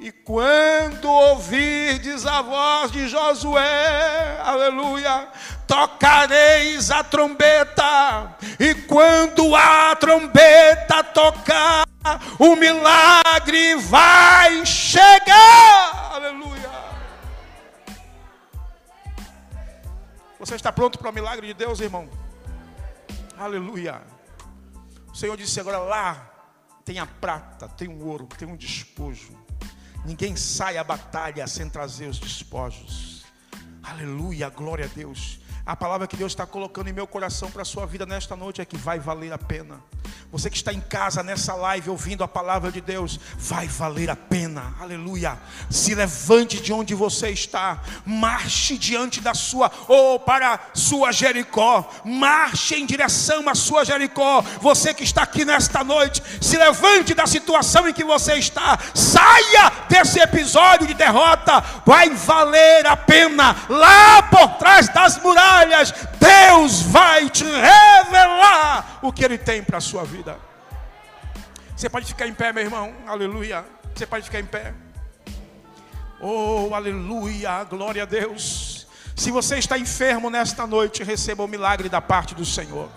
E 0.00 0.12
quando 0.12 1.10
ouvirdes 1.10 2.24
a 2.24 2.40
voz 2.40 2.92
de 2.92 3.08
Josué, 3.08 4.40
aleluia, 4.44 5.26
tocareis 5.66 6.92
a 6.92 7.02
trombeta, 7.02 8.36
e 8.60 8.76
quando 8.76 9.56
a 9.56 9.96
trombeta 9.96 11.02
tocar, 11.02 11.84
o 12.38 12.54
milagre 12.54 13.74
vai 13.74 14.27
Você 20.48 20.54
está 20.54 20.72
pronto 20.72 20.98
para 20.98 21.10
o 21.10 21.12
milagre 21.12 21.46
de 21.48 21.52
Deus, 21.52 21.78
irmão? 21.78 22.08
Aleluia. 23.36 24.00
O 25.12 25.14
Senhor 25.14 25.36
disse 25.36 25.60
agora 25.60 25.76
lá 25.76 26.32
tem 26.86 26.98
a 26.98 27.04
prata, 27.04 27.68
tem 27.68 27.86
o 27.86 28.06
ouro, 28.06 28.26
tem 28.26 28.48
um 28.48 28.56
despojo. 28.56 29.36
Ninguém 30.06 30.36
sai 30.36 30.78
à 30.78 30.82
batalha 30.82 31.46
sem 31.46 31.68
trazer 31.68 32.06
os 32.06 32.18
despojos. 32.18 33.26
Aleluia, 33.82 34.48
glória 34.48 34.86
a 34.86 34.88
Deus. 34.88 35.38
A 35.66 35.76
palavra 35.76 36.06
que 36.06 36.16
Deus 36.16 36.32
está 36.32 36.46
colocando 36.46 36.88
em 36.88 36.94
meu 36.94 37.06
coração 37.06 37.50
para 37.50 37.60
a 37.60 37.66
sua 37.66 37.84
vida 37.84 38.06
nesta 38.06 38.34
noite 38.34 38.62
é 38.62 38.64
que 38.64 38.78
vai 38.78 38.98
valer 38.98 39.34
a 39.34 39.38
pena. 39.38 39.82
Você 40.30 40.50
que 40.50 40.56
está 40.56 40.72
em 40.72 40.80
casa 40.80 41.22
nessa 41.22 41.54
live 41.54 41.88
ouvindo 41.88 42.22
a 42.22 42.28
palavra 42.28 42.70
de 42.70 42.80
Deus, 42.80 43.18
vai 43.38 43.66
valer 43.66 44.10
a 44.10 44.16
pena. 44.16 44.74
Aleluia. 44.78 45.38
Se 45.70 45.94
levante 45.94 46.60
de 46.60 46.72
onde 46.72 46.94
você 46.94 47.30
está, 47.30 47.80
marche 48.04 48.76
diante 48.76 49.20
da 49.20 49.32
sua 49.32 49.70
ou 49.86 50.20
para 50.20 50.60
sua 50.74 51.12
Jericó, 51.12 51.88
marche 52.04 52.74
em 52.74 52.84
direção 52.84 53.48
à 53.48 53.54
sua 53.54 53.84
Jericó. 53.84 54.42
Você 54.60 54.92
que 54.92 55.02
está 55.02 55.22
aqui 55.22 55.44
nesta 55.44 55.82
noite, 55.82 56.22
se 56.40 56.58
levante 56.58 57.14
da 57.14 57.26
situação 57.26 57.88
em 57.88 57.92
que 57.92 58.04
você 58.04 58.34
está, 58.34 58.78
saia 58.94 59.72
desse 59.88 60.20
episódio 60.20 60.86
de 60.86 60.94
derrota, 60.94 61.64
vai 61.86 62.10
valer 62.10 62.86
a 62.86 62.96
pena. 62.96 63.56
Lá 63.68 64.22
por 64.24 64.58
trás 64.58 64.88
das 64.88 65.16
muralhas, 65.22 65.94
Deus 66.18 66.82
vai 66.82 67.30
te 67.30 67.44
revelar 67.44 68.98
o 69.02 69.12
que 69.12 69.24
Ele 69.24 69.38
tem 69.38 69.62
para 69.62 69.78
a 69.78 69.80
sua 69.80 69.97
vida. 70.04 70.38
Você 71.76 71.88
pode 71.88 72.06
ficar 72.06 72.26
em 72.26 72.34
pé, 72.34 72.52
meu 72.52 72.64
irmão. 72.64 72.92
Aleluia. 73.06 73.64
Você 73.94 74.06
pode 74.06 74.24
ficar 74.24 74.40
em 74.40 74.46
pé. 74.46 74.74
Oh, 76.20 76.74
aleluia. 76.74 77.64
Glória 77.64 78.02
a 78.02 78.06
Deus. 78.06 78.86
Se 79.14 79.30
você 79.30 79.58
está 79.58 79.78
enfermo 79.78 80.30
nesta 80.30 80.66
noite, 80.66 81.02
receba 81.02 81.44
o 81.44 81.48
milagre 81.48 81.88
da 81.88 82.00
parte 82.00 82.34
do 82.34 82.44
Senhor. 82.44 82.88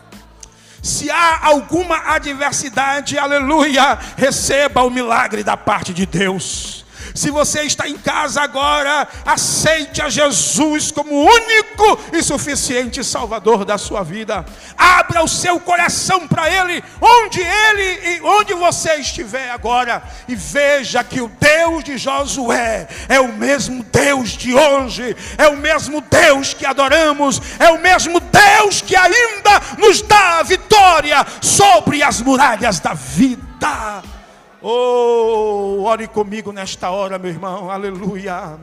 Se 0.82 1.12
há 1.12 1.45
alguma 1.45 1.97
adversidade, 2.14 3.18
aleluia, 3.18 3.99
receba 4.18 4.82
o 4.84 4.89
milagre 4.89 5.43
da 5.43 5.56
parte 5.56 5.93
de 5.93 6.06
Deus. 6.06 6.86
Se 7.14 7.30
você 7.30 7.64
está 7.64 7.88
em 7.88 7.97
casa 7.97 8.41
agora, 8.41 9.07
aceite 9.26 10.01
a 10.01 10.09
Jesus 10.09 10.91
como 10.91 11.12
único 11.12 11.99
e 12.14 12.24
suficiente 12.24 13.03
Salvador 13.03 13.66
da 13.66 13.78
sua 13.78 14.03
vida. 14.03 14.45
Abra 14.78 15.24
o 15.24 15.28
seu 15.28 15.59
coração 15.59 16.28
para 16.28 16.49
Ele, 16.49 16.84
onde 17.01 17.41
Ele 17.41 18.18
e 18.18 18.22
onde 18.22 18.53
você 18.53 18.95
estiver 18.95 19.49
agora, 19.51 20.01
e 20.28 20.36
veja 20.36 21.03
que 21.03 21.22
o 21.22 21.32
Deus 21.39 21.84
de 21.84 21.97
Josué 21.97 22.88
é 23.09 23.20
o 23.20 23.34
mesmo 23.34 23.84
Deus 23.84 24.30
de 24.30 24.53
hoje, 24.53 25.16
é 25.38 25.47
o 25.47 25.57
mesmo 25.57 26.01
Deus 26.01 26.53
que 26.53 26.66
adoramos, 26.66 27.41
é 27.59 27.70
o 27.70 27.80
mesmo 27.80 28.20
Deus 28.20 28.82
que 28.82 28.95
ainda 28.95 29.62
nos 29.78 30.01
dá 30.01 30.39
a 30.39 30.43
vitória 30.43 31.26
sobre 31.41 32.01
as 32.01 32.22
muralhas 32.22 32.80
da 32.80 32.93
vida. 32.93 34.20
Oh, 34.64 35.82
ore 35.86 36.07
comigo 36.07 36.51
nesta 36.51 36.91
hora, 36.91 37.18
meu 37.18 37.32
irmão, 37.32 37.72
aleluia. 37.72 38.59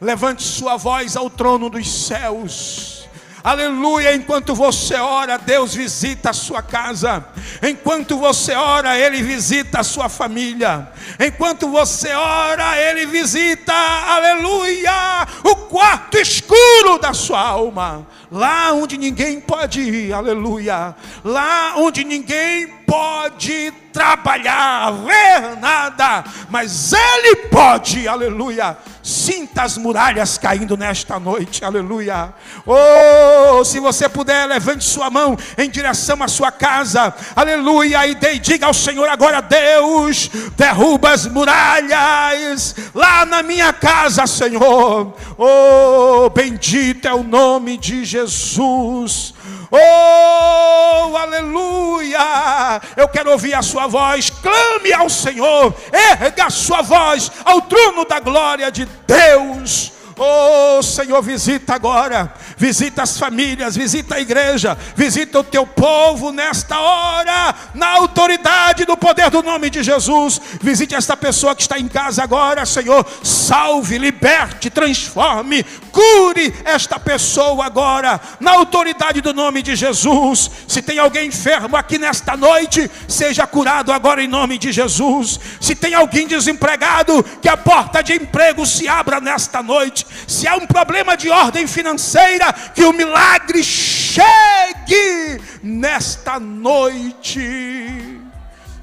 Levante 0.00 0.42
sua 0.42 0.78
voz 0.78 1.14
ao 1.14 1.28
trono 1.28 1.68
dos 1.68 2.06
céus. 2.06 3.01
Aleluia, 3.44 4.14
enquanto 4.14 4.54
você 4.54 4.94
ora, 4.94 5.36
Deus 5.36 5.74
visita 5.74 6.30
a 6.30 6.32
sua 6.32 6.62
casa. 6.62 7.24
Enquanto 7.60 8.16
você 8.16 8.54
ora, 8.54 8.96
Ele 8.96 9.20
visita 9.20 9.80
a 9.80 9.84
sua 9.84 10.08
família. 10.08 10.88
Enquanto 11.18 11.68
você 11.68 12.12
ora, 12.12 12.76
Ele 12.78 13.04
visita, 13.06 13.72
aleluia, 13.72 15.26
o 15.42 15.56
quarto 15.56 16.18
escuro 16.18 16.98
da 17.00 17.12
sua 17.12 17.40
alma. 17.40 18.06
Lá 18.30 18.72
onde 18.72 18.96
ninguém 18.96 19.40
pode 19.40 19.80
ir, 19.80 20.12
aleluia. 20.12 20.94
Lá 21.24 21.74
onde 21.76 22.04
ninguém 22.04 22.68
pode 22.86 23.72
trabalhar, 23.92 24.90
ver 24.92 25.60
nada, 25.60 26.24
mas 26.48 26.92
Ele 26.92 27.36
pode, 27.50 28.06
aleluia. 28.06 28.76
Sinta 29.02 29.64
as 29.64 29.76
muralhas 29.76 30.38
caindo 30.38 30.76
nesta 30.76 31.18
noite, 31.18 31.64
aleluia. 31.64 32.32
Oh, 32.64 33.64
se 33.64 33.80
você 33.80 34.08
puder, 34.08 34.46
levante 34.46 34.84
sua 34.84 35.10
mão 35.10 35.36
em 35.58 35.68
direção 35.68 36.22
à 36.22 36.28
sua 36.28 36.52
casa, 36.52 37.12
aleluia. 37.34 38.06
E 38.06 38.14
dê, 38.14 38.38
diga 38.38 38.66
ao 38.66 38.74
Senhor 38.74 39.08
agora: 39.08 39.40
Deus, 39.40 40.30
derruba 40.56 41.10
as 41.10 41.26
muralhas 41.26 42.76
lá 42.94 43.26
na 43.26 43.42
minha 43.42 43.72
casa, 43.72 44.24
Senhor. 44.24 45.12
Oh, 45.36 46.30
bendito 46.30 47.08
é 47.08 47.12
o 47.12 47.24
nome 47.24 47.76
de 47.76 48.04
Jesus. 48.04 49.34
Oh, 49.74 51.16
aleluia! 51.16 52.78
Eu 52.94 53.08
quero 53.08 53.30
ouvir 53.30 53.54
a 53.54 53.62
sua 53.62 53.86
voz. 53.86 54.28
Clame 54.28 54.92
ao 54.92 55.08
Senhor. 55.08 55.74
Erga 55.90 56.44
a 56.44 56.50
sua 56.50 56.82
voz 56.82 57.32
ao 57.42 57.62
trono 57.62 58.04
da 58.04 58.20
glória 58.20 58.70
de 58.70 58.86
Deus. 59.06 59.92
Oh 60.18 60.82
Senhor, 60.82 61.22
visita 61.22 61.74
agora, 61.74 62.34
visita 62.62 63.02
as 63.02 63.18
famílias, 63.18 63.74
visita 63.74 64.14
a 64.14 64.20
igreja, 64.20 64.78
visita 64.94 65.40
o 65.40 65.42
teu 65.42 65.66
povo 65.66 66.30
nesta 66.30 66.78
hora, 66.78 67.52
na 67.74 67.88
autoridade 67.88 68.84
do 68.84 68.96
poder 68.96 69.30
do 69.30 69.42
nome 69.42 69.68
de 69.68 69.82
Jesus. 69.82 70.40
Visite 70.60 70.94
esta 70.94 71.16
pessoa 71.16 71.56
que 71.56 71.62
está 71.62 71.76
em 71.76 71.88
casa 71.88 72.22
agora, 72.22 72.64
Senhor. 72.64 73.04
Salve, 73.24 73.98
liberte, 73.98 74.70
transforme, 74.70 75.64
cure 75.90 76.54
esta 76.64 77.00
pessoa 77.00 77.66
agora, 77.66 78.20
na 78.38 78.52
autoridade 78.52 79.20
do 79.20 79.34
nome 79.34 79.60
de 79.60 79.74
Jesus. 79.74 80.48
Se 80.68 80.80
tem 80.80 81.00
alguém 81.00 81.26
enfermo 81.26 81.76
aqui 81.76 81.98
nesta 81.98 82.36
noite, 82.36 82.88
seja 83.08 83.44
curado 83.44 83.90
agora 83.90 84.22
em 84.22 84.28
nome 84.28 84.56
de 84.56 84.70
Jesus. 84.70 85.40
Se 85.60 85.74
tem 85.74 85.94
alguém 85.94 86.28
desempregado, 86.28 87.24
que 87.42 87.48
a 87.48 87.56
porta 87.56 88.04
de 88.04 88.12
emprego 88.12 88.64
se 88.64 88.86
abra 88.86 89.20
nesta 89.20 89.64
noite. 89.64 90.06
Se 90.28 90.46
há 90.46 90.54
um 90.54 90.66
problema 90.66 91.16
de 91.16 91.28
ordem 91.28 91.66
financeira, 91.66 92.51
que 92.74 92.84
o 92.84 92.92
milagre 92.92 93.62
chegue 93.62 95.40
nesta 95.62 96.38
noite. 96.40 98.20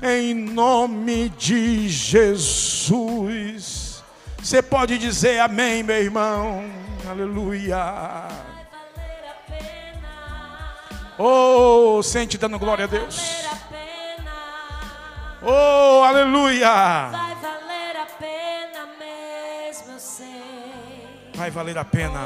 Em 0.01 0.33
nome 0.33 1.29
de 1.29 1.89
Jesus. 1.89 3.09
Você 4.41 4.61
pode 4.61 4.97
dizer 4.97 5.39
amém, 5.39 5.83
meu 5.83 5.97
irmão. 5.97 6.63
Aleluia. 7.09 8.27
Oh, 11.17 12.01
sente 12.01 12.37
dando 12.37 12.57
glória 12.57 12.85
a 12.85 12.87
Deus. 12.87 13.49
Oh, 15.41 16.01
aleluia. 16.03 17.09
Vai 17.11 17.35
valer 17.35 17.97
a 17.97 18.05
pena. 18.17 18.87
Sim, 19.97 21.03
vai 21.35 21.51
valer 21.51 21.77
a 21.77 21.83
pena. 21.83 22.25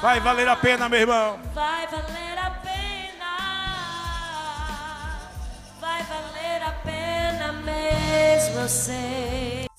Vai 0.00 0.18
valer 0.18 0.48
a 0.48 0.56
pena, 0.56 0.88
meu 0.88 1.00
irmão. 1.00 1.38
Vai 1.54 1.86
valer 1.86 2.38
a 2.38 2.50
pena. 2.50 3.36
Vai 5.78 6.02
valer 6.04 6.62
a 6.62 6.72
pena 6.82 7.52
mesmo 7.52 8.68
sem. 8.68 9.69